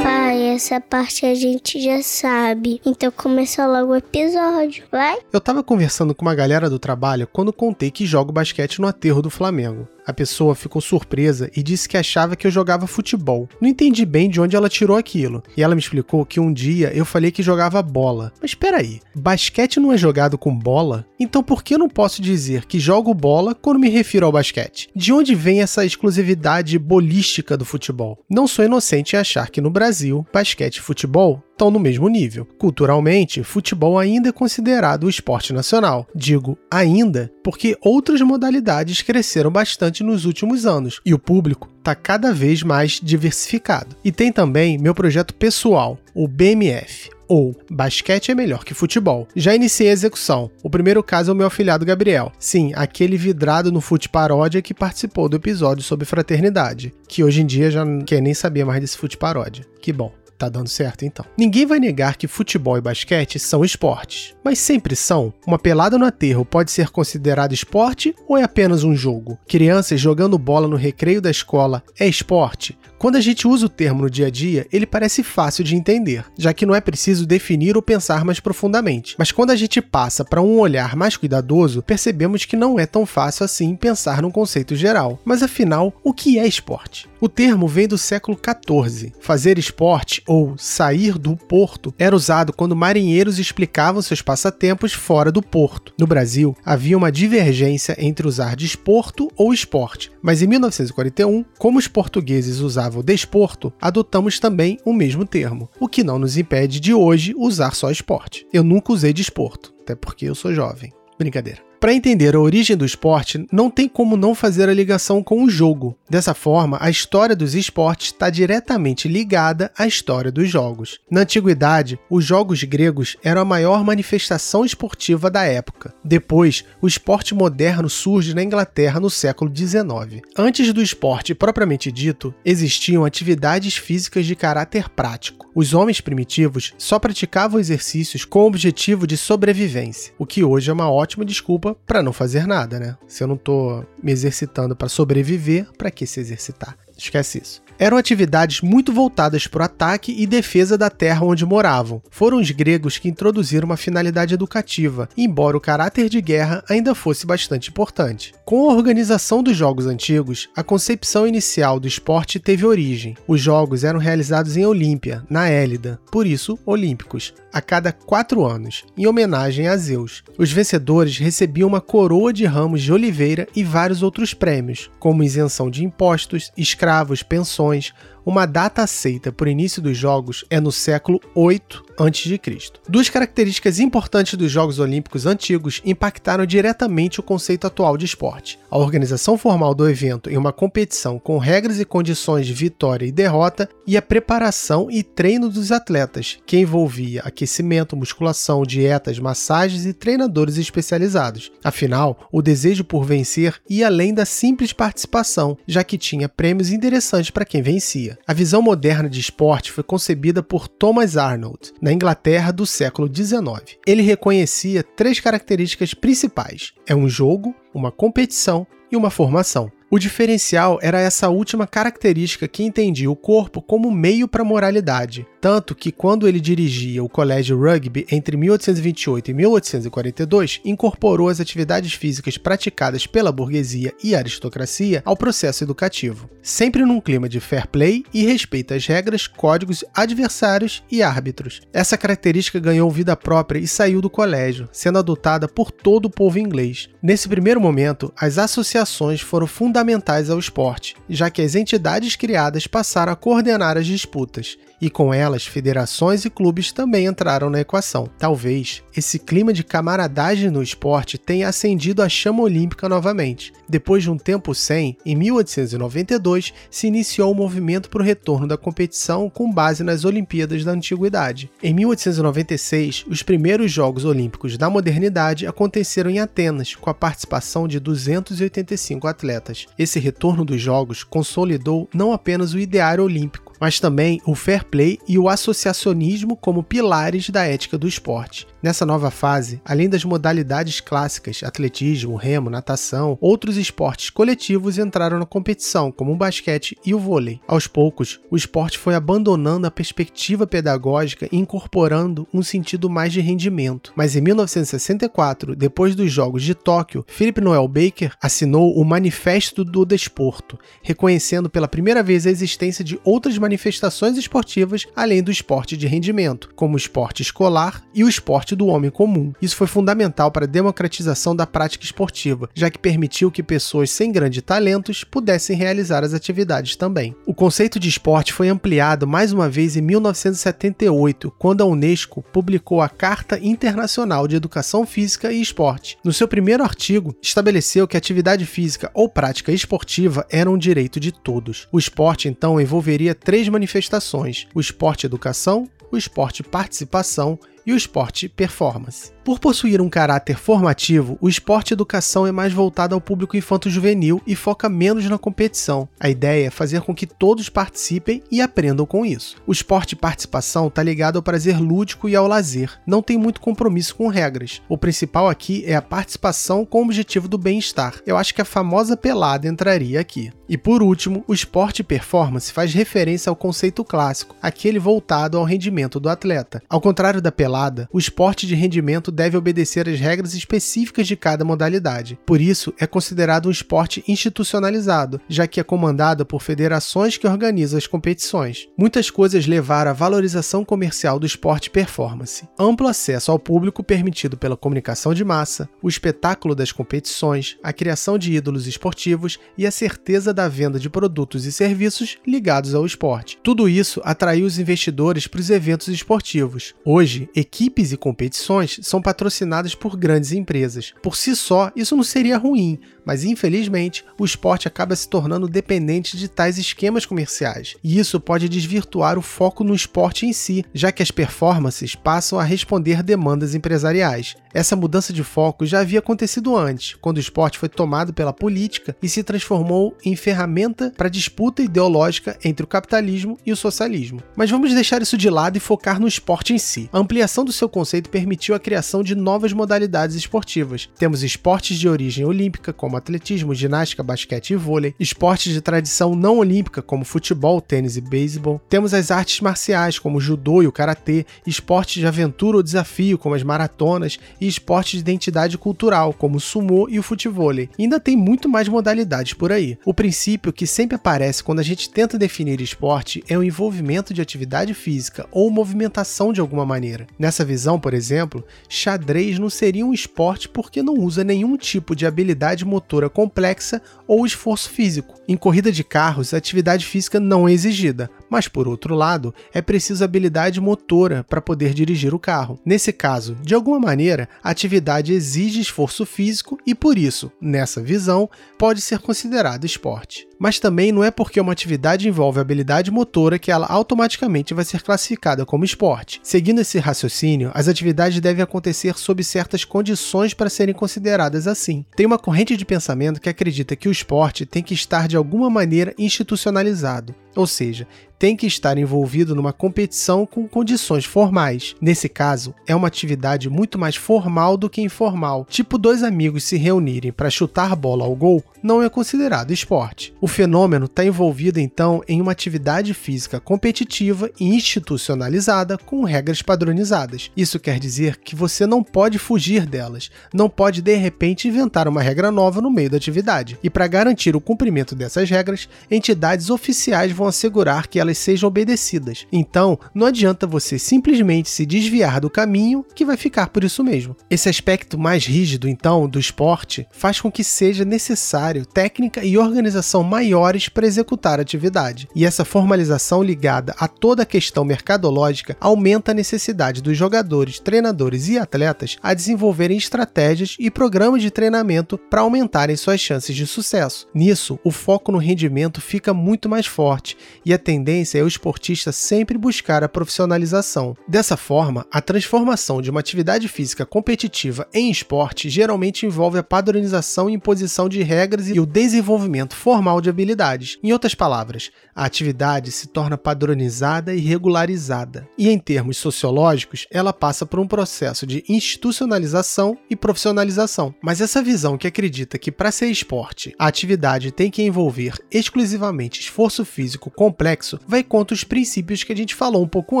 Pai, 0.32 0.44
essa 0.44 0.80
parte 0.80 1.26
a 1.26 1.34
gente 1.34 1.78
já 1.78 2.02
sabe. 2.02 2.80
Então 2.86 3.10
começa 3.10 3.66
logo 3.66 3.92
o 3.92 3.96
episódio, 3.96 4.82
vai? 4.90 5.18
Eu 5.30 5.42
tava 5.42 5.62
conversando 5.62 6.14
com 6.14 6.24
uma 6.24 6.34
galera 6.34 6.70
do 6.70 6.78
trabalho 6.78 7.28
quando 7.30 7.52
contei 7.52 7.90
que 7.90 8.06
jogo 8.06 8.32
basquete 8.32 8.80
no 8.80 8.88
aterro 8.88 9.20
do 9.20 9.28
Flamengo. 9.28 9.86
A 10.04 10.12
pessoa 10.12 10.54
ficou 10.54 10.82
surpresa 10.82 11.50
e 11.56 11.62
disse 11.62 11.88
que 11.88 11.96
achava 11.96 12.34
que 12.34 12.46
eu 12.46 12.50
jogava 12.50 12.86
futebol. 12.86 13.48
Não 13.60 13.68
entendi 13.68 14.04
bem 14.04 14.28
de 14.28 14.40
onde 14.40 14.56
ela 14.56 14.68
tirou 14.68 14.96
aquilo. 14.96 15.42
E 15.56 15.62
ela 15.62 15.74
me 15.74 15.80
explicou 15.80 16.26
que 16.26 16.40
um 16.40 16.52
dia 16.52 16.90
eu 16.92 17.04
falei 17.04 17.30
que 17.30 17.42
jogava 17.42 17.80
bola. 17.82 18.32
Mas 18.40 18.50
espera 18.50 18.78
aí, 18.78 19.00
basquete 19.14 19.78
não 19.78 19.92
é 19.92 19.96
jogado 19.96 20.36
com 20.36 20.52
bola? 20.54 21.06
Então 21.20 21.42
por 21.42 21.62
que 21.62 21.74
eu 21.74 21.78
não 21.78 21.88
posso 21.88 22.20
dizer 22.20 22.64
que 22.64 22.80
jogo 22.80 23.14
bola 23.14 23.54
quando 23.54 23.78
me 23.78 23.88
refiro 23.88 24.26
ao 24.26 24.32
basquete? 24.32 24.90
De 24.94 25.12
onde 25.12 25.34
vem 25.34 25.62
essa 25.62 25.84
exclusividade 25.84 26.78
bolística 26.78 27.56
do 27.56 27.64
futebol? 27.64 28.18
Não 28.28 28.48
sou 28.48 28.64
inocente 28.64 29.14
em 29.14 29.20
achar 29.20 29.50
que 29.50 29.60
no 29.60 29.70
Brasil, 29.70 30.21
basquete 30.32 30.76
e 30.76 30.80
futebol 30.80 31.42
estão 31.52 31.70
no 31.70 31.78
mesmo 31.78 32.08
nível. 32.08 32.44
Culturalmente, 32.58 33.44
futebol 33.44 33.98
ainda 33.98 34.30
é 34.30 34.32
considerado 34.32 35.04
o 35.04 35.10
esporte 35.10 35.52
nacional. 35.52 36.06
Digo 36.14 36.58
ainda 36.70 37.30
porque 37.42 37.76
outras 37.80 38.20
modalidades 38.20 39.00
cresceram 39.00 39.50
bastante 39.50 40.02
nos 40.02 40.24
últimos 40.24 40.66
anos 40.66 41.00
e 41.06 41.14
o 41.14 41.18
público 41.18 41.68
está 41.78 41.94
cada 41.94 42.32
vez 42.32 42.62
mais 42.62 43.00
diversificado. 43.02 43.96
E 44.04 44.10
tem 44.10 44.32
também 44.32 44.78
meu 44.78 44.94
projeto 44.94 45.34
pessoal, 45.34 45.98
o 46.14 46.26
BMF, 46.26 47.10
ou 47.32 47.56
Basquete 47.70 48.30
é 48.30 48.34
melhor 48.34 48.62
que 48.62 48.74
futebol. 48.74 49.26
Já 49.34 49.54
iniciei 49.54 49.88
a 49.88 49.92
execução. 49.92 50.50
O 50.62 50.68
primeiro 50.68 51.02
caso 51.02 51.30
é 51.30 51.32
o 51.32 51.36
meu 51.36 51.46
afilhado 51.46 51.86
Gabriel. 51.86 52.30
Sim, 52.38 52.72
aquele 52.74 53.16
vidrado 53.16 53.72
no 53.72 53.80
Fute 53.80 54.06
Paródia 54.06 54.60
que 54.60 54.74
participou 54.74 55.30
do 55.30 55.36
episódio 55.36 55.82
sobre 55.82 56.04
fraternidade, 56.04 56.92
que 57.08 57.24
hoje 57.24 57.40
em 57.40 57.46
dia 57.46 57.70
já 57.70 57.86
quer 58.04 58.20
nem 58.20 58.34
saber 58.34 58.66
mais 58.66 58.82
desse 58.82 58.98
Fute 58.98 59.16
Paródia. 59.16 59.64
Que 59.80 59.94
bom. 59.94 60.12
Tá 60.42 60.48
dando 60.48 60.68
certo 60.68 61.04
então. 61.04 61.24
Ninguém 61.38 61.64
vai 61.64 61.78
negar 61.78 62.16
que 62.16 62.26
futebol 62.26 62.76
e 62.76 62.80
basquete 62.80 63.38
são 63.38 63.64
esportes, 63.64 64.34
mas 64.42 64.58
sempre 64.58 64.96
são. 64.96 65.32
Uma 65.46 65.56
pelada 65.56 65.96
no 65.96 66.04
aterro 66.04 66.44
pode 66.44 66.72
ser 66.72 66.88
considerada 66.88 67.54
esporte 67.54 68.12
ou 68.26 68.36
é 68.36 68.42
apenas 68.42 68.82
um 68.82 68.92
jogo? 68.92 69.38
Crianças 69.46 70.00
jogando 70.00 70.36
bola 70.36 70.66
no 70.66 70.74
recreio 70.74 71.22
da 71.22 71.30
escola 71.30 71.80
é 71.96 72.08
esporte? 72.08 72.76
Quando 72.98 73.14
a 73.14 73.20
gente 73.20 73.46
usa 73.46 73.66
o 73.66 73.68
termo 73.68 74.02
no 74.02 74.10
dia 74.10 74.26
a 74.26 74.30
dia, 74.30 74.66
ele 74.72 74.84
parece 74.84 75.22
fácil 75.22 75.62
de 75.62 75.76
entender, 75.76 76.24
já 76.36 76.52
que 76.52 76.66
não 76.66 76.74
é 76.74 76.80
preciso 76.80 77.24
definir 77.24 77.76
ou 77.76 77.82
pensar 77.82 78.24
mais 78.24 78.40
profundamente. 78.40 79.14
Mas 79.16 79.30
quando 79.30 79.52
a 79.52 79.56
gente 79.56 79.80
passa 79.80 80.24
para 80.24 80.42
um 80.42 80.58
olhar 80.58 80.96
mais 80.96 81.16
cuidadoso, 81.16 81.82
percebemos 81.82 82.44
que 82.44 82.56
não 82.56 82.80
é 82.80 82.86
tão 82.86 83.06
fácil 83.06 83.44
assim 83.44 83.76
pensar 83.76 84.22
num 84.22 84.30
conceito 84.30 84.74
geral. 84.74 85.20
Mas 85.24 85.40
afinal, 85.40 85.92
o 86.02 86.12
que 86.12 86.36
é 86.36 86.48
esporte? 86.48 87.11
O 87.22 87.28
termo 87.28 87.68
vem 87.68 87.86
do 87.86 87.96
século 87.96 88.36
XIV. 88.36 89.12
Fazer 89.20 89.56
esporte 89.56 90.20
ou 90.26 90.58
sair 90.58 91.16
do 91.16 91.36
porto 91.36 91.94
era 91.96 92.16
usado 92.16 92.52
quando 92.52 92.74
marinheiros 92.74 93.38
explicavam 93.38 94.02
seus 94.02 94.20
passatempos 94.20 94.92
fora 94.92 95.30
do 95.30 95.40
porto. 95.40 95.94
No 95.96 96.04
Brasil, 96.04 96.56
havia 96.64 96.98
uma 96.98 97.12
divergência 97.12 97.94
entre 97.96 98.26
usar 98.26 98.56
desporto 98.56 99.30
ou 99.36 99.54
esporte, 99.54 100.10
mas 100.20 100.42
em 100.42 100.48
1941, 100.48 101.44
como 101.58 101.78
os 101.78 101.86
portugueses 101.86 102.58
usavam 102.58 103.04
desporto, 103.04 103.72
adotamos 103.80 104.40
também 104.40 104.76
o 104.84 104.92
mesmo 104.92 105.24
termo, 105.24 105.70
o 105.78 105.86
que 105.86 106.02
não 106.02 106.18
nos 106.18 106.36
impede 106.36 106.80
de 106.80 106.92
hoje 106.92 107.36
usar 107.38 107.76
só 107.76 107.88
esporte. 107.88 108.48
Eu 108.52 108.64
nunca 108.64 108.92
usei 108.92 109.12
desporto, 109.12 109.72
até 109.80 109.94
porque 109.94 110.24
eu 110.28 110.34
sou 110.34 110.52
jovem. 110.52 110.92
Brincadeira. 111.16 111.71
Para 111.82 111.92
entender 111.92 112.36
a 112.36 112.40
origem 112.40 112.76
do 112.76 112.86
esporte, 112.86 113.44
não 113.50 113.68
tem 113.68 113.88
como 113.88 114.16
não 114.16 114.36
fazer 114.36 114.68
a 114.68 114.72
ligação 114.72 115.20
com 115.20 115.42
o 115.42 115.50
jogo. 115.50 115.98
Dessa 116.08 116.32
forma, 116.32 116.78
a 116.80 116.88
história 116.88 117.34
dos 117.34 117.56
esportes 117.56 118.12
está 118.12 118.30
diretamente 118.30 119.08
ligada 119.08 119.68
à 119.76 119.84
história 119.84 120.30
dos 120.30 120.48
jogos. 120.48 121.00
Na 121.10 121.22
antiguidade, 121.22 121.98
os 122.08 122.24
jogos 122.24 122.62
gregos 122.62 123.16
eram 123.24 123.40
a 123.40 123.44
maior 123.44 123.82
manifestação 123.82 124.64
esportiva 124.64 125.28
da 125.28 125.42
época. 125.42 125.92
Depois, 126.04 126.64
o 126.80 126.86
esporte 126.86 127.34
moderno 127.34 127.90
surge 127.90 128.32
na 128.32 128.44
Inglaterra 128.44 129.00
no 129.00 129.10
século 129.10 129.50
XIX. 129.52 130.22
Antes 130.38 130.72
do 130.72 130.80
esporte 130.80 131.34
propriamente 131.34 131.90
dito, 131.90 132.32
existiam 132.44 133.04
atividades 133.04 133.76
físicas 133.76 134.24
de 134.24 134.36
caráter 134.36 134.88
prático. 134.88 135.50
Os 135.52 135.74
homens 135.74 136.00
primitivos 136.00 136.74
só 136.78 137.00
praticavam 137.00 137.58
exercícios 137.58 138.24
com 138.24 138.44
o 138.44 138.46
objetivo 138.46 139.04
de 139.04 139.16
sobrevivência, 139.16 140.14
o 140.16 140.24
que 140.24 140.44
hoje 140.44 140.70
é 140.70 140.72
uma 140.72 140.88
ótima 140.88 141.24
desculpa 141.24 141.71
para 141.74 142.02
não 142.02 142.12
fazer 142.12 142.46
nada, 142.46 142.78
né? 142.78 142.96
Se 143.06 143.22
eu 143.22 143.28
não 143.28 143.36
tô 143.36 143.84
me 144.02 144.12
exercitando 144.12 144.76
para 144.76 144.88
sobreviver, 144.88 145.68
para 145.76 145.90
que 145.90 146.06
se 146.06 146.20
exercitar? 146.20 146.76
Esquece 146.96 147.38
isso 147.38 147.62
eram 147.82 147.96
atividades 147.96 148.60
muito 148.60 148.92
voltadas 148.92 149.48
para 149.48 149.62
o 149.62 149.64
ataque 149.64 150.14
e 150.16 150.24
defesa 150.24 150.78
da 150.78 150.88
terra 150.88 151.24
onde 151.24 151.44
moravam. 151.44 152.00
Foram 152.10 152.38
os 152.38 152.48
gregos 152.52 152.96
que 152.96 153.08
introduziram 153.08 153.66
uma 153.66 153.76
finalidade 153.76 154.34
educativa, 154.34 155.08
embora 155.16 155.56
o 155.56 155.60
caráter 155.60 156.08
de 156.08 156.20
guerra 156.20 156.62
ainda 156.68 156.94
fosse 156.94 157.26
bastante 157.26 157.70
importante. 157.70 158.32
Com 158.44 158.70
a 158.70 158.74
organização 158.74 159.42
dos 159.42 159.56
jogos 159.56 159.86
antigos, 159.86 160.48
a 160.54 160.62
concepção 160.62 161.26
inicial 161.26 161.80
do 161.80 161.88
esporte 161.88 162.38
teve 162.38 162.64
origem. 162.64 163.16
Os 163.26 163.40
jogos 163.40 163.82
eram 163.82 163.98
realizados 163.98 164.56
em 164.56 164.64
Olímpia, 164.64 165.24
na 165.28 165.48
Hélida, 165.48 165.98
por 166.12 166.24
isso 166.24 166.56
olímpicos, 166.64 167.34
a 167.52 167.60
cada 167.60 167.92
quatro 167.92 168.44
anos, 168.44 168.84
em 168.96 169.06
homenagem 169.06 169.68
a 169.68 169.76
Zeus. 169.76 170.24
Os 170.38 170.50
vencedores 170.50 171.18
recebiam 171.18 171.68
uma 171.68 171.80
coroa 171.80 172.32
de 172.32 172.44
ramos 172.44 172.82
de 172.82 172.92
oliveira 172.92 173.46
e 173.54 173.62
vários 173.62 174.02
outros 174.02 174.32
prêmios, 174.32 174.90
como 174.98 175.22
isenção 175.22 175.70
de 175.70 175.84
impostos, 175.84 176.50
escravos, 176.56 177.22
pensões 177.22 177.92
uma 178.24 178.46
data 178.46 178.82
aceita 178.82 179.32
para 179.32 179.46
o 179.46 179.50
início 179.50 179.82
dos 179.82 179.96
jogos 179.96 180.44
é 180.48 180.60
no 180.60 180.70
século 180.72 181.20
8 181.34 181.84
a.C. 181.98 182.40
Duas 182.88 183.08
características 183.08 183.78
importantes 183.78 184.34
dos 184.34 184.50
Jogos 184.50 184.78
Olímpicos 184.78 185.26
antigos 185.26 185.80
impactaram 185.84 186.46
diretamente 186.46 187.20
o 187.20 187.22
conceito 187.22 187.66
atual 187.66 187.96
de 187.96 188.04
esporte. 188.04 188.58
A 188.70 188.78
organização 188.78 189.36
formal 189.36 189.74
do 189.74 189.88
evento 189.88 190.30
em 190.30 190.36
uma 190.36 190.52
competição 190.52 191.18
com 191.18 191.38
regras 191.38 191.78
e 191.78 191.84
condições 191.84 192.46
de 192.46 192.54
vitória 192.54 193.06
e 193.06 193.12
derrota 193.12 193.68
e 193.86 193.96
a 193.96 194.02
preparação 194.02 194.90
e 194.90 195.02
treino 195.02 195.48
dos 195.48 195.70
atletas, 195.70 196.38
que 196.46 196.58
envolvia 196.58 197.22
aquecimento, 197.22 197.96
musculação, 197.96 198.62
dietas, 198.62 199.18
massagens 199.18 199.84
e 199.86 199.92
treinadores 199.92 200.56
especializados. 200.56 201.52
Afinal, 201.62 202.28
o 202.32 202.42
desejo 202.42 202.84
por 202.84 203.04
vencer 203.04 203.60
ia 203.68 203.86
além 203.86 204.14
da 204.14 204.24
simples 204.24 204.72
participação, 204.72 205.56
já 205.66 205.84
que 205.84 205.98
tinha 205.98 206.28
prêmios 206.28 206.70
interessantes 206.70 207.30
para 207.30 207.44
quem 207.44 207.62
vencia. 207.62 208.11
A 208.26 208.32
visão 208.32 208.62
moderna 208.62 209.08
de 209.08 209.20
esporte 209.20 209.72
foi 209.72 209.84
concebida 209.84 210.42
por 210.42 210.68
Thomas 210.68 211.16
Arnold, 211.16 211.72
na 211.80 211.92
Inglaterra 211.92 212.52
do 212.52 212.66
século 212.66 213.08
XIX. 213.12 213.78
Ele 213.86 214.02
reconhecia 214.02 214.82
três 214.82 215.20
características 215.20 215.94
principais: 215.94 216.72
é 216.86 216.94
um 216.94 217.08
jogo, 217.08 217.54
uma 217.74 217.90
competição 217.90 218.66
e 218.90 218.96
uma 218.96 219.10
formação. 219.10 219.70
O 219.94 219.98
diferencial 219.98 220.78
era 220.80 220.98
essa 220.98 221.28
última 221.28 221.66
característica 221.66 222.48
que 222.48 222.62
entendia 222.62 223.10
o 223.10 223.14
corpo 223.14 223.60
como 223.60 223.90
meio 223.90 224.26
para 224.26 224.40
a 224.40 224.44
moralidade, 224.44 225.26
tanto 225.38 225.74
que 225.74 225.92
quando 225.92 226.26
ele 226.26 226.40
dirigia 226.40 227.04
o 227.04 227.10
colégio 227.10 227.58
rugby 227.58 228.06
entre 228.10 228.34
1828 228.34 229.30
e 229.30 229.34
1842, 229.34 230.62
incorporou 230.64 231.28
as 231.28 231.40
atividades 231.40 231.92
físicas 231.92 232.38
praticadas 232.38 233.06
pela 233.06 233.30
burguesia 233.30 233.92
e 234.02 234.14
aristocracia 234.14 235.02
ao 235.04 235.14
processo 235.14 235.62
educativo, 235.62 236.26
sempre 236.42 236.86
num 236.86 236.98
clima 236.98 237.28
de 237.28 237.38
fair 237.38 237.68
play 237.68 238.02
e 238.14 238.24
respeito 238.24 238.72
às 238.72 238.86
regras, 238.86 239.26
códigos, 239.26 239.84
adversários 239.94 240.82
e 240.90 241.02
árbitros. 241.02 241.60
Essa 241.70 241.98
característica 241.98 242.58
ganhou 242.58 242.90
vida 242.90 243.14
própria 243.14 243.58
e 243.58 243.68
saiu 243.68 244.00
do 244.00 244.08
colégio, 244.08 244.70
sendo 244.72 244.98
adotada 244.98 245.46
por 245.46 245.70
todo 245.70 246.06
o 246.06 246.10
povo 246.10 246.38
inglês. 246.38 246.88
Nesse 247.02 247.28
primeiro 247.28 247.60
momento, 247.60 248.10
as 248.16 248.38
associações 248.38 249.20
foram 249.20 249.46
fundamentais 249.46 249.81
fundamentais 249.82 250.30
ao 250.30 250.38
esporte, 250.38 250.94
já 251.08 251.28
que 251.28 251.42
as 251.42 251.54
entidades 251.54 252.14
criadas 252.14 252.66
passaram 252.66 253.12
a 253.12 253.16
coordenar 253.16 253.76
as 253.76 253.86
disputas, 253.86 254.56
e 254.82 254.90
com 254.90 255.14
elas, 255.14 255.46
federações 255.46 256.24
e 256.24 256.30
clubes 256.30 256.72
também 256.72 257.06
entraram 257.06 257.48
na 257.48 257.60
equação. 257.60 258.10
Talvez 258.18 258.82
esse 258.96 259.16
clima 259.16 259.52
de 259.52 259.62
camaradagem 259.62 260.50
no 260.50 260.60
esporte 260.60 261.16
tenha 261.16 261.48
acendido 261.48 262.02
a 262.02 262.08
chama 262.08 262.42
olímpica 262.42 262.88
novamente. 262.88 263.52
Depois 263.68 264.02
de 264.02 264.10
um 264.10 264.18
tempo 264.18 264.52
sem, 264.52 264.96
em 265.06 265.14
1892 265.14 266.52
se 266.68 266.88
iniciou 266.88 267.30
o 267.30 267.34
movimento 267.34 267.88
para 267.88 268.02
o 268.02 268.04
retorno 268.04 268.48
da 268.48 268.56
competição 268.56 269.30
com 269.30 269.52
base 269.52 269.84
nas 269.84 270.04
Olimpíadas 270.04 270.64
da 270.64 270.72
Antiguidade. 270.72 271.48
Em 271.62 271.72
1896, 271.72 273.04
os 273.08 273.22
primeiros 273.22 273.70
Jogos 273.70 274.04
Olímpicos 274.04 274.58
da 274.58 274.68
Modernidade 274.68 275.46
aconteceram 275.46 276.10
em 276.10 276.18
Atenas, 276.18 276.74
com 276.74 276.90
a 276.90 276.94
participação 276.94 277.68
de 277.68 277.78
285 277.78 279.06
atletas. 279.06 279.66
Esse 279.78 279.98
retorno 279.98 280.44
dos 280.44 280.60
Jogos 280.60 281.02
consolidou 281.02 281.88
não 281.94 282.12
apenas 282.12 282.52
o 282.54 282.58
ideário 282.58 283.04
olímpico, 283.04 283.51
mas 283.62 283.78
também 283.78 284.20
o 284.26 284.34
fair 284.34 284.64
play 284.64 284.98
e 285.06 285.16
o 285.16 285.28
associacionismo 285.28 286.36
como 286.36 286.64
pilares 286.64 287.30
da 287.30 287.44
ética 287.44 287.78
do 287.78 287.86
esporte. 287.86 288.44
Nessa 288.60 288.84
nova 288.84 289.08
fase, 289.08 289.60
além 289.64 289.88
das 289.88 290.04
modalidades 290.04 290.80
clássicas, 290.80 291.42
atletismo, 291.44 292.16
remo, 292.16 292.50
natação, 292.50 293.16
outros 293.20 293.56
esportes 293.56 294.10
coletivos 294.10 294.78
entraram 294.78 295.18
na 295.18 295.26
competição, 295.26 295.92
como 295.92 296.12
o 296.12 296.16
basquete 296.16 296.76
e 296.84 296.92
o 296.92 296.98
vôlei. 296.98 297.40
Aos 297.46 297.68
poucos, 297.68 298.20
o 298.30 298.36
esporte 298.36 298.78
foi 298.78 298.96
abandonando 298.96 299.66
a 299.66 299.70
perspectiva 299.70 300.44
pedagógica 300.44 301.28
e 301.30 301.36
incorporando 301.36 302.26
um 302.34 302.42
sentido 302.42 302.90
mais 302.90 303.12
de 303.12 303.20
rendimento. 303.20 303.92
Mas 303.96 304.16
em 304.16 304.20
1964, 304.20 305.54
depois 305.54 305.94
dos 305.94 306.10
Jogos 306.10 306.42
de 306.42 306.54
Tóquio, 306.54 307.04
Philip 307.08 307.40
Noel 307.40 307.68
Baker 307.68 308.14
assinou 308.20 308.76
o 308.76 308.84
Manifesto 308.84 309.64
do 309.64 309.84
Desporto, 309.84 310.58
reconhecendo 310.82 311.50
pela 311.50 311.68
primeira 311.68 312.02
vez 312.02 312.26
a 312.26 312.30
existência 312.30 312.84
de 312.84 313.00
outras 313.04 313.38
manifestações 313.38 313.51
manifestações 313.52 314.16
esportivas 314.16 314.86
além 314.96 315.22
do 315.22 315.30
esporte 315.30 315.76
de 315.76 315.86
rendimento, 315.86 316.48
como 316.56 316.74
o 316.74 316.78
esporte 316.78 317.20
escolar 317.20 317.82
e 317.94 318.02
o 318.02 318.08
esporte 318.08 318.56
do 318.56 318.66
homem 318.66 318.90
comum. 318.90 319.32
Isso 319.42 319.56
foi 319.56 319.66
fundamental 319.66 320.30
para 320.30 320.46
a 320.46 320.48
democratização 320.48 321.36
da 321.36 321.46
prática 321.46 321.84
esportiva, 321.84 322.48
já 322.54 322.70
que 322.70 322.78
permitiu 322.78 323.30
que 323.30 323.42
pessoas 323.42 323.90
sem 323.90 324.10
grandes 324.10 324.42
talentos 324.42 325.04
pudessem 325.04 325.54
realizar 325.54 326.02
as 326.02 326.14
atividades 326.14 326.76
também. 326.76 327.14
O 327.26 327.34
conceito 327.34 327.78
de 327.78 327.90
esporte 327.90 328.32
foi 328.32 328.48
ampliado 328.48 329.06
mais 329.06 329.32
uma 329.32 329.50
vez 329.50 329.76
em 329.76 329.82
1978, 329.82 331.30
quando 331.38 331.60
a 331.60 331.66
Unesco 331.66 332.24
publicou 332.32 332.80
a 332.80 332.88
Carta 332.88 333.38
Internacional 333.38 334.26
de 334.26 334.36
Educação 334.36 334.86
Física 334.86 335.30
e 335.30 335.42
Esporte. 335.42 335.98
No 336.02 336.12
seu 336.12 336.26
primeiro 336.26 336.62
artigo, 336.62 337.14
estabeleceu 337.20 337.86
que 337.86 337.98
atividade 337.98 338.46
física 338.46 338.90
ou 338.94 339.08
prática 339.08 339.52
esportiva 339.52 340.26
era 340.30 340.50
um 340.50 340.56
direito 340.56 340.98
de 340.98 341.12
todos. 341.12 341.68
O 341.70 341.78
esporte 341.78 342.28
então 342.28 342.62
envolveria 342.62 343.14
três 343.14 343.41
três 343.42 343.48
manifestações: 343.48 344.46
o 344.54 344.60
esporte 344.60 345.06
educação, 345.06 345.68
o 345.90 345.96
esporte 345.96 346.42
participação 346.42 347.38
e 347.66 347.72
o 347.72 347.76
esporte 347.76 348.28
performance. 348.28 349.12
Por 349.24 349.38
possuir 349.38 349.80
um 349.80 349.88
caráter 349.88 350.36
formativo, 350.36 351.16
o 351.20 351.28
esporte 351.28 351.72
educação 351.72 352.26
é 352.26 352.32
mais 352.32 352.52
voltado 352.52 352.92
ao 352.92 353.00
público 353.00 353.36
infanto-juvenil 353.36 354.20
e 354.26 354.34
foca 354.34 354.68
menos 354.68 355.08
na 355.08 355.16
competição. 355.16 355.88
A 356.00 356.10
ideia 356.10 356.48
é 356.48 356.50
fazer 356.50 356.80
com 356.80 356.92
que 356.92 357.06
todos 357.06 357.48
participem 357.48 358.20
e 358.32 358.40
aprendam 358.40 358.84
com 358.84 359.06
isso. 359.06 359.36
O 359.46 359.52
esporte 359.52 359.94
participação 359.94 360.66
está 360.66 360.82
ligado 360.82 361.16
ao 361.16 361.22
prazer 361.22 361.60
lúdico 361.60 362.08
e 362.08 362.16
ao 362.16 362.26
lazer, 362.26 362.80
não 362.84 363.00
tem 363.00 363.16
muito 363.16 363.40
compromisso 363.40 363.94
com 363.94 364.08
regras. 364.08 364.60
O 364.68 364.76
principal 364.76 365.28
aqui 365.28 365.62
é 365.66 365.76
a 365.76 365.82
participação 365.82 366.64
com 366.64 366.80
o 366.80 366.84
objetivo 366.84 367.28
do 367.28 367.38
bem-estar. 367.38 368.00
Eu 368.04 368.16
acho 368.16 368.34
que 368.34 368.42
a 368.42 368.44
famosa 368.44 368.96
pelada 368.96 369.46
entraria 369.46 370.00
aqui. 370.00 370.32
E 370.48 370.58
por 370.58 370.82
último, 370.82 371.22
o 371.28 371.32
esporte 371.32 371.84
performance 371.84 372.52
faz 372.52 372.74
referência 372.74 373.30
ao 373.30 373.36
conceito 373.36 373.84
clássico, 373.84 374.34
aquele 374.42 374.80
voltado 374.80 375.38
ao 375.38 375.44
rendimento 375.44 376.00
do 376.00 376.08
atleta. 376.08 376.60
Ao 376.68 376.80
contrário 376.80 377.22
da 377.22 377.30
pelada, 377.30 377.88
o 377.92 377.98
esporte 377.98 378.46
de 378.46 378.54
rendimento 378.56 379.11
deve 379.12 379.36
obedecer 379.36 379.88
às 379.88 380.00
regras 380.00 380.34
específicas 380.34 381.06
de 381.06 381.16
cada 381.16 381.44
modalidade. 381.44 382.18
Por 382.26 382.40
isso, 382.40 382.72
é 382.78 382.86
considerado 382.86 383.46
um 383.46 383.50
esporte 383.50 384.02
institucionalizado, 384.08 385.20
já 385.28 385.46
que 385.46 385.60
é 385.60 385.62
comandado 385.62 386.24
por 386.24 386.42
federações 386.42 387.16
que 387.16 387.26
organizam 387.26 387.78
as 387.78 387.86
competições. 387.86 388.68
Muitas 388.76 389.10
coisas 389.10 389.46
levaram 389.46 389.90
à 389.90 389.94
valorização 389.94 390.64
comercial 390.64 391.18
do 391.18 391.26
esporte 391.26 391.70
performance. 391.70 392.48
Amplo 392.58 392.88
acesso 392.88 393.30
ao 393.30 393.38
público 393.38 393.84
permitido 393.84 394.36
pela 394.36 394.56
comunicação 394.56 395.12
de 395.12 395.24
massa, 395.24 395.68
o 395.82 395.88
espetáculo 395.88 396.54
das 396.54 396.72
competições, 396.72 397.56
a 397.62 397.72
criação 397.72 398.16
de 398.16 398.32
ídolos 398.32 398.66
esportivos 398.66 399.38
e 399.58 399.66
a 399.66 399.70
certeza 399.70 400.32
da 400.32 400.48
venda 400.48 400.78
de 400.78 400.88
produtos 400.88 401.44
e 401.44 401.52
serviços 401.52 402.18
ligados 402.26 402.74
ao 402.74 402.86
esporte. 402.86 403.38
Tudo 403.42 403.68
isso 403.68 404.00
atraiu 404.04 404.46
os 404.46 404.58
investidores 404.58 405.26
para 405.26 405.40
os 405.40 405.50
eventos 405.50 405.88
esportivos. 405.88 406.74
Hoje, 406.84 407.28
equipes 407.34 407.92
e 407.92 407.96
competições 407.96 408.78
são 408.82 409.01
patrocinadas 409.02 409.74
por 409.74 409.96
grandes 409.96 410.32
empresas. 410.32 410.94
Por 411.02 411.16
si 411.16 411.36
só, 411.36 411.70
isso 411.76 411.96
não 411.96 412.02
seria 412.02 412.38
ruim, 412.38 412.78
mas 413.04 413.24
infelizmente 413.24 414.04
o 414.18 414.24
esporte 414.24 414.68
acaba 414.68 414.96
se 414.96 415.08
tornando 415.08 415.48
dependente 415.48 416.16
de 416.16 416.28
tais 416.28 416.58
esquemas 416.58 417.04
comerciais, 417.04 417.76
e 417.82 417.98
isso 417.98 418.20
pode 418.20 418.48
desvirtuar 418.48 419.18
o 419.18 419.22
foco 419.22 419.64
no 419.64 419.74
esporte 419.74 420.24
em 420.24 420.32
si, 420.32 420.64
já 420.72 420.92
que 420.92 421.02
as 421.02 421.10
performances 421.10 421.94
passam 421.94 422.38
a 422.38 422.44
responder 422.44 423.02
demandas 423.02 423.54
empresariais. 423.54 424.36
Essa 424.54 424.76
mudança 424.76 425.12
de 425.12 425.24
foco 425.24 425.64
já 425.64 425.80
havia 425.80 425.98
acontecido 425.98 426.56
antes, 426.56 426.94
quando 427.00 427.16
o 427.16 427.20
esporte 427.20 427.58
foi 427.58 427.68
tomado 427.68 428.12
pela 428.12 428.32
política 428.32 428.94
e 429.02 429.08
se 429.08 429.22
transformou 429.22 429.96
em 430.04 430.14
ferramenta 430.14 430.92
para 430.96 431.08
disputa 431.08 431.62
ideológica 431.62 432.38
entre 432.44 432.64
o 432.64 432.68
capitalismo 432.68 433.38
e 433.46 433.52
o 433.52 433.56
socialismo. 433.56 434.22
Mas 434.36 434.50
vamos 434.50 434.74
deixar 434.74 435.00
isso 435.00 435.16
de 435.16 435.30
lado 435.30 435.56
e 435.56 435.60
focar 435.60 435.98
no 435.98 436.06
esporte 436.06 436.52
em 436.52 436.58
si. 436.58 436.88
A 436.92 436.98
ampliação 436.98 437.44
do 437.44 437.52
seu 437.52 437.68
conceito 437.68 438.10
permitiu 438.10 438.54
a 438.54 438.60
criação 438.60 438.91
de 439.00 439.14
novas 439.14 439.52
modalidades 439.52 440.16
esportivas. 440.16 440.88
Temos 440.98 441.22
esportes 441.22 441.78
de 441.78 441.88
origem 441.88 442.24
olímpica, 442.24 442.72
como 442.72 442.96
atletismo, 442.96 443.54
ginástica, 443.54 444.02
basquete 444.02 444.50
e 444.50 444.56
vôlei, 444.56 444.92
esportes 444.98 445.52
de 445.52 445.60
tradição 445.60 446.16
não 446.16 446.38
olímpica, 446.38 446.82
como 446.82 447.04
futebol, 447.04 447.60
tênis 447.60 447.96
e 447.96 448.00
beisebol. 448.00 448.60
Temos 448.68 448.92
as 448.92 449.12
artes 449.12 449.40
marciais, 449.40 450.00
como 450.00 450.18
o 450.18 450.20
judô 450.20 450.62
e 450.62 450.66
o 450.66 450.72
karatê, 450.72 451.24
esportes 451.46 452.00
de 452.00 452.06
aventura 452.06 452.56
ou 452.56 452.62
desafio, 452.62 453.16
como 453.16 453.36
as 453.36 453.44
maratonas 453.44 454.18
e 454.40 454.48
esportes 454.48 454.94
de 454.94 454.98
identidade 454.98 455.56
cultural, 455.56 456.12
como 456.12 456.38
o 456.38 456.40
sumô 456.40 456.88
e 456.88 456.98
o 456.98 457.02
futevôlei. 457.02 457.68
E 457.78 457.84
ainda 457.84 458.00
tem 458.00 458.16
muito 458.16 458.48
mais 458.48 458.66
modalidades 458.66 459.34
por 459.34 459.52
aí. 459.52 459.78
O 459.84 459.94
princípio 459.94 460.52
que 460.52 460.66
sempre 460.66 460.96
aparece 460.96 461.44
quando 461.44 461.60
a 461.60 461.62
gente 461.62 461.88
tenta 461.88 462.18
definir 462.18 462.60
esporte 462.60 463.22
é 463.28 463.38
o 463.38 463.42
envolvimento 463.42 464.12
de 464.12 464.20
atividade 464.20 464.74
física 464.74 465.26
ou 465.30 465.50
movimentação 465.50 466.32
de 466.32 466.40
alguma 466.40 466.64
maneira. 466.66 467.06
Nessa 467.18 467.44
visão, 467.44 467.78
por 467.78 467.94
exemplo, 467.94 468.44
xadrez 468.82 469.38
não 469.38 469.48
seria 469.48 469.86
um 469.86 469.92
esporte 469.92 470.48
porque 470.48 470.82
não 470.82 470.94
usa 470.94 471.22
nenhum 471.22 471.56
tipo 471.56 471.94
de 471.94 472.04
habilidade 472.04 472.64
motora 472.64 473.08
complexa 473.08 473.80
ou 474.06 474.26
esforço 474.26 474.70
físico. 474.70 475.14
Em 475.28 475.36
corrida 475.36 475.70
de 475.70 475.84
carros, 475.84 476.34
atividade 476.34 476.84
física 476.84 477.20
não 477.20 477.46
é 477.48 477.52
exigida, 477.52 478.10
mas 478.32 478.48
por 478.48 478.66
outro 478.66 478.94
lado, 478.94 479.34
é 479.52 479.60
preciso 479.60 480.02
habilidade 480.02 480.58
motora 480.58 481.22
para 481.22 481.42
poder 481.42 481.74
dirigir 481.74 482.14
o 482.14 482.18
carro. 482.18 482.58
Nesse 482.64 482.90
caso, 482.90 483.36
de 483.42 483.54
alguma 483.54 483.78
maneira, 483.78 484.26
a 484.42 484.48
atividade 484.48 485.12
exige 485.12 485.60
esforço 485.60 486.06
físico 486.06 486.58
e 486.66 486.74
por 486.74 486.96
isso, 486.96 487.30
nessa 487.38 487.82
visão, 487.82 488.30
pode 488.56 488.80
ser 488.80 489.00
considerado 489.00 489.66
esporte. 489.66 490.26
Mas 490.38 490.58
também 490.58 490.90
não 490.90 491.04
é 491.04 491.10
porque 491.10 491.38
uma 491.38 491.52
atividade 491.52 492.08
envolve 492.08 492.40
habilidade 492.40 492.90
motora 492.90 493.38
que 493.38 493.52
ela 493.52 493.66
automaticamente 493.66 494.54
vai 494.54 494.64
ser 494.64 494.82
classificada 494.82 495.44
como 495.44 495.64
esporte. 495.64 496.18
Seguindo 496.22 496.62
esse 496.62 496.78
raciocínio, 496.78 497.50
as 497.52 497.68
atividades 497.68 498.18
devem 498.18 498.42
acontecer 498.42 498.96
sob 498.96 499.22
certas 499.22 499.62
condições 499.62 500.32
para 500.32 500.48
serem 500.48 500.74
consideradas 500.74 501.46
assim. 501.46 501.84
Tem 501.94 502.06
uma 502.06 502.18
corrente 502.18 502.56
de 502.56 502.64
pensamento 502.64 503.20
que 503.20 503.28
acredita 503.28 503.76
que 503.76 503.88
o 503.88 503.92
esporte 503.92 504.46
tem 504.46 504.62
que 504.62 504.72
estar 504.72 505.06
de 505.06 505.18
alguma 505.18 505.50
maneira 505.50 505.94
institucionalizado. 505.98 507.14
Ou 507.34 507.46
seja, 507.46 507.86
tem 508.22 508.36
que 508.36 508.46
estar 508.46 508.78
envolvido 508.78 509.34
numa 509.34 509.52
competição 509.52 510.24
com 510.24 510.46
condições 510.46 511.04
formais. 511.04 511.74
Nesse 511.80 512.08
caso, 512.08 512.54
é 512.68 512.76
uma 512.76 512.86
atividade 512.86 513.50
muito 513.50 513.76
mais 513.76 513.96
formal 513.96 514.56
do 514.56 514.70
que 514.70 514.80
informal, 514.80 515.44
tipo 515.50 515.76
dois 515.76 516.04
amigos 516.04 516.44
se 516.44 516.56
reunirem 516.56 517.10
para 517.10 517.28
chutar 517.28 517.74
bola 517.74 518.04
ao 518.04 518.14
gol, 518.14 518.40
não 518.62 518.80
é 518.80 518.88
considerado 518.88 519.52
esporte. 519.52 520.14
O 520.20 520.28
fenômeno 520.28 520.84
está 520.84 521.04
envolvido 521.04 521.58
então 521.58 522.00
em 522.06 522.20
uma 522.20 522.30
atividade 522.30 522.94
física 522.94 523.40
competitiva 523.40 524.30
e 524.38 524.54
institucionalizada 524.54 525.76
com 525.76 526.04
regras 526.04 526.40
padronizadas. 526.42 527.28
Isso 527.36 527.58
quer 527.58 527.80
dizer 527.80 528.18
que 528.18 528.36
você 528.36 528.68
não 528.68 528.84
pode 528.84 529.18
fugir 529.18 529.66
delas, 529.66 530.12
não 530.32 530.48
pode 530.48 530.80
de 530.80 530.94
repente 530.94 531.48
inventar 531.48 531.88
uma 531.88 532.00
regra 532.00 532.30
nova 532.30 532.60
no 532.60 532.70
meio 532.70 532.90
da 532.90 532.98
atividade. 532.98 533.58
E 533.64 533.68
para 533.68 533.88
garantir 533.88 534.36
o 534.36 534.40
cumprimento 534.40 534.94
dessas 534.94 535.28
regras, 535.28 535.68
entidades 535.90 536.50
oficiais 536.50 537.10
vão 537.10 537.21
assegurar 537.26 537.86
que 537.86 537.98
elas 537.98 538.18
sejam 538.18 538.48
obedecidas. 538.48 539.26
Então, 539.32 539.78
não 539.94 540.06
adianta 540.06 540.46
você 540.46 540.78
simplesmente 540.78 541.48
se 541.48 541.66
desviar 541.66 542.20
do 542.20 542.30
caminho 542.30 542.84
que 542.94 543.04
vai 543.04 543.16
ficar 543.16 543.48
por 543.48 543.64
isso 543.64 543.82
mesmo. 543.82 544.16
Esse 544.30 544.48
aspecto 544.48 544.98
mais 544.98 545.26
rígido, 545.26 545.68
então, 545.68 546.08
do 546.08 546.18
esporte 546.18 546.86
faz 546.92 547.20
com 547.20 547.30
que 547.30 547.44
seja 547.44 547.84
necessário 547.84 548.66
técnica 548.66 549.24
e 549.24 549.38
organização 549.38 550.02
maiores 550.02 550.68
para 550.68 550.86
executar 550.86 551.38
a 551.38 551.42
atividade. 551.42 552.08
E 552.14 552.24
essa 552.24 552.44
formalização 552.44 553.22
ligada 553.22 553.74
a 553.78 553.88
toda 553.88 554.22
a 554.22 554.26
questão 554.26 554.64
mercadológica 554.64 555.56
aumenta 555.60 556.12
a 556.12 556.14
necessidade 556.14 556.82
dos 556.82 556.96
jogadores, 556.96 557.58
treinadores 557.58 558.28
e 558.28 558.38
atletas 558.38 558.96
a 559.02 559.14
desenvolverem 559.14 559.76
estratégias 559.76 560.56
e 560.58 560.70
programas 560.70 561.22
de 561.22 561.30
treinamento 561.30 561.98
para 561.98 562.20
aumentarem 562.20 562.76
suas 562.76 563.00
chances 563.00 563.34
de 563.34 563.46
sucesso. 563.46 564.06
Nisso, 564.14 564.58
o 564.64 564.70
foco 564.70 565.12
no 565.12 565.18
rendimento 565.18 565.80
fica 565.80 566.14
muito 566.14 566.48
mais 566.48 566.66
forte 566.66 567.11
e 567.44 567.52
a 567.52 567.58
tendência 567.58 567.82
tendência 567.82 568.18
é 568.18 568.22
o 568.22 568.28
esportista 568.28 568.92
sempre 568.92 569.36
buscar 569.36 569.84
a 569.84 569.88
profissionalização. 569.88 570.96
Dessa 571.06 571.36
forma, 571.36 571.86
a 571.90 572.00
transformação 572.00 572.80
de 572.80 572.90
uma 572.90 573.00
atividade 573.00 573.48
física 573.48 573.84
competitiva 573.84 574.66
em 574.72 574.90
esporte 574.90 575.50
geralmente 575.50 576.06
envolve 576.06 576.38
a 576.38 576.42
padronização 576.42 577.28
e 577.28 577.34
imposição 577.34 577.88
de 577.88 578.02
regras 578.02 578.48
e 578.48 578.58
o 578.58 578.66
desenvolvimento 578.66 579.54
formal 579.54 580.00
de 580.00 580.08
habilidades. 580.08 580.78
Em 580.82 580.92
outras 580.92 581.14
palavras, 581.14 581.70
a 581.94 582.04
atividade 582.04 582.70
se 582.70 582.86
torna 582.88 583.18
padronizada 583.18 584.14
e 584.14 584.20
regularizada. 584.20 585.28
E 585.36 585.48
em 585.48 585.58
termos 585.58 585.96
sociológicos, 585.96 586.86
ela 586.90 587.12
passa 587.12 587.44
por 587.44 587.60
um 587.60 587.66
processo 587.66 588.26
de 588.26 588.44
institucionalização 588.48 589.76
e 589.90 589.96
profissionalização. 589.96 590.94
Mas 591.02 591.20
essa 591.20 591.42
visão 591.42 591.76
que 591.76 591.86
acredita 591.86 592.38
que 592.38 592.52
para 592.52 592.72
ser 592.72 592.86
esporte, 592.86 593.54
a 593.58 593.66
atividade 593.66 594.32
tem 594.32 594.50
que 594.50 594.62
envolver 594.62 595.14
exclusivamente 595.30 596.20
esforço 596.20 596.64
físico 596.64 597.01
complexo 597.10 597.78
vai 597.86 598.02
contra 598.02 598.34
os 598.34 598.44
princípios 598.44 599.04
que 599.04 599.12
a 599.12 599.16
gente 599.16 599.34
falou 599.34 599.62
um 599.62 599.68
pouco 599.68 600.00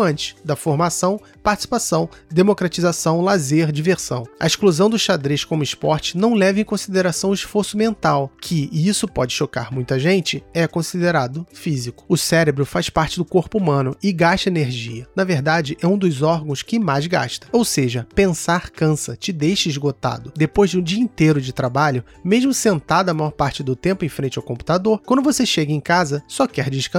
antes, 0.00 0.34
da 0.44 0.56
formação, 0.56 1.20
participação, 1.42 2.08
democratização, 2.30 3.20
lazer, 3.20 3.72
diversão. 3.72 4.24
A 4.38 4.46
exclusão 4.46 4.88
do 4.88 4.98
xadrez 4.98 5.44
como 5.44 5.62
esporte 5.62 6.16
não 6.16 6.34
leva 6.34 6.60
em 6.60 6.64
consideração 6.64 7.30
o 7.30 7.34
esforço 7.34 7.76
mental, 7.76 8.30
que, 8.40 8.68
e 8.72 8.88
isso 8.88 9.08
pode 9.08 9.32
chocar 9.32 9.72
muita 9.72 9.98
gente, 9.98 10.42
é 10.54 10.66
considerado 10.66 11.46
físico. 11.52 12.04
O 12.08 12.16
cérebro 12.16 12.64
faz 12.64 12.88
parte 12.88 13.16
do 13.16 13.24
corpo 13.24 13.58
humano 13.58 13.96
e 14.02 14.12
gasta 14.12 14.48
energia. 14.48 15.06
Na 15.14 15.24
verdade, 15.24 15.76
é 15.80 15.86
um 15.86 15.98
dos 15.98 16.22
órgãos 16.22 16.62
que 16.62 16.78
mais 16.78 17.06
gasta. 17.06 17.46
Ou 17.52 17.64
seja, 17.64 18.06
pensar 18.14 18.70
cansa, 18.70 19.16
te 19.16 19.32
deixa 19.32 19.68
esgotado. 19.68 20.32
Depois 20.36 20.70
de 20.70 20.78
um 20.78 20.82
dia 20.82 21.00
inteiro 21.00 21.40
de 21.40 21.52
trabalho, 21.52 22.04
mesmo 22.24 22.54
sentado 22.54 23.08
a 23.08 23.14
maior 23.14 23.32
parte 23.32 23.62
do 23.62 23.76
tempo 23.76 24.04
em 24.04 24.08
frente 24.08 24.38
ao 24.38 24.44
computador, 24.44 25.00
quando 25.04 25.22
você 25.22 25.44
chega 25.44 25.72
em 25.72 25.80
casa, 25.80 26.22
só 26.26 26.46
quer 26.46 26.70
descansar. 26.70 26.91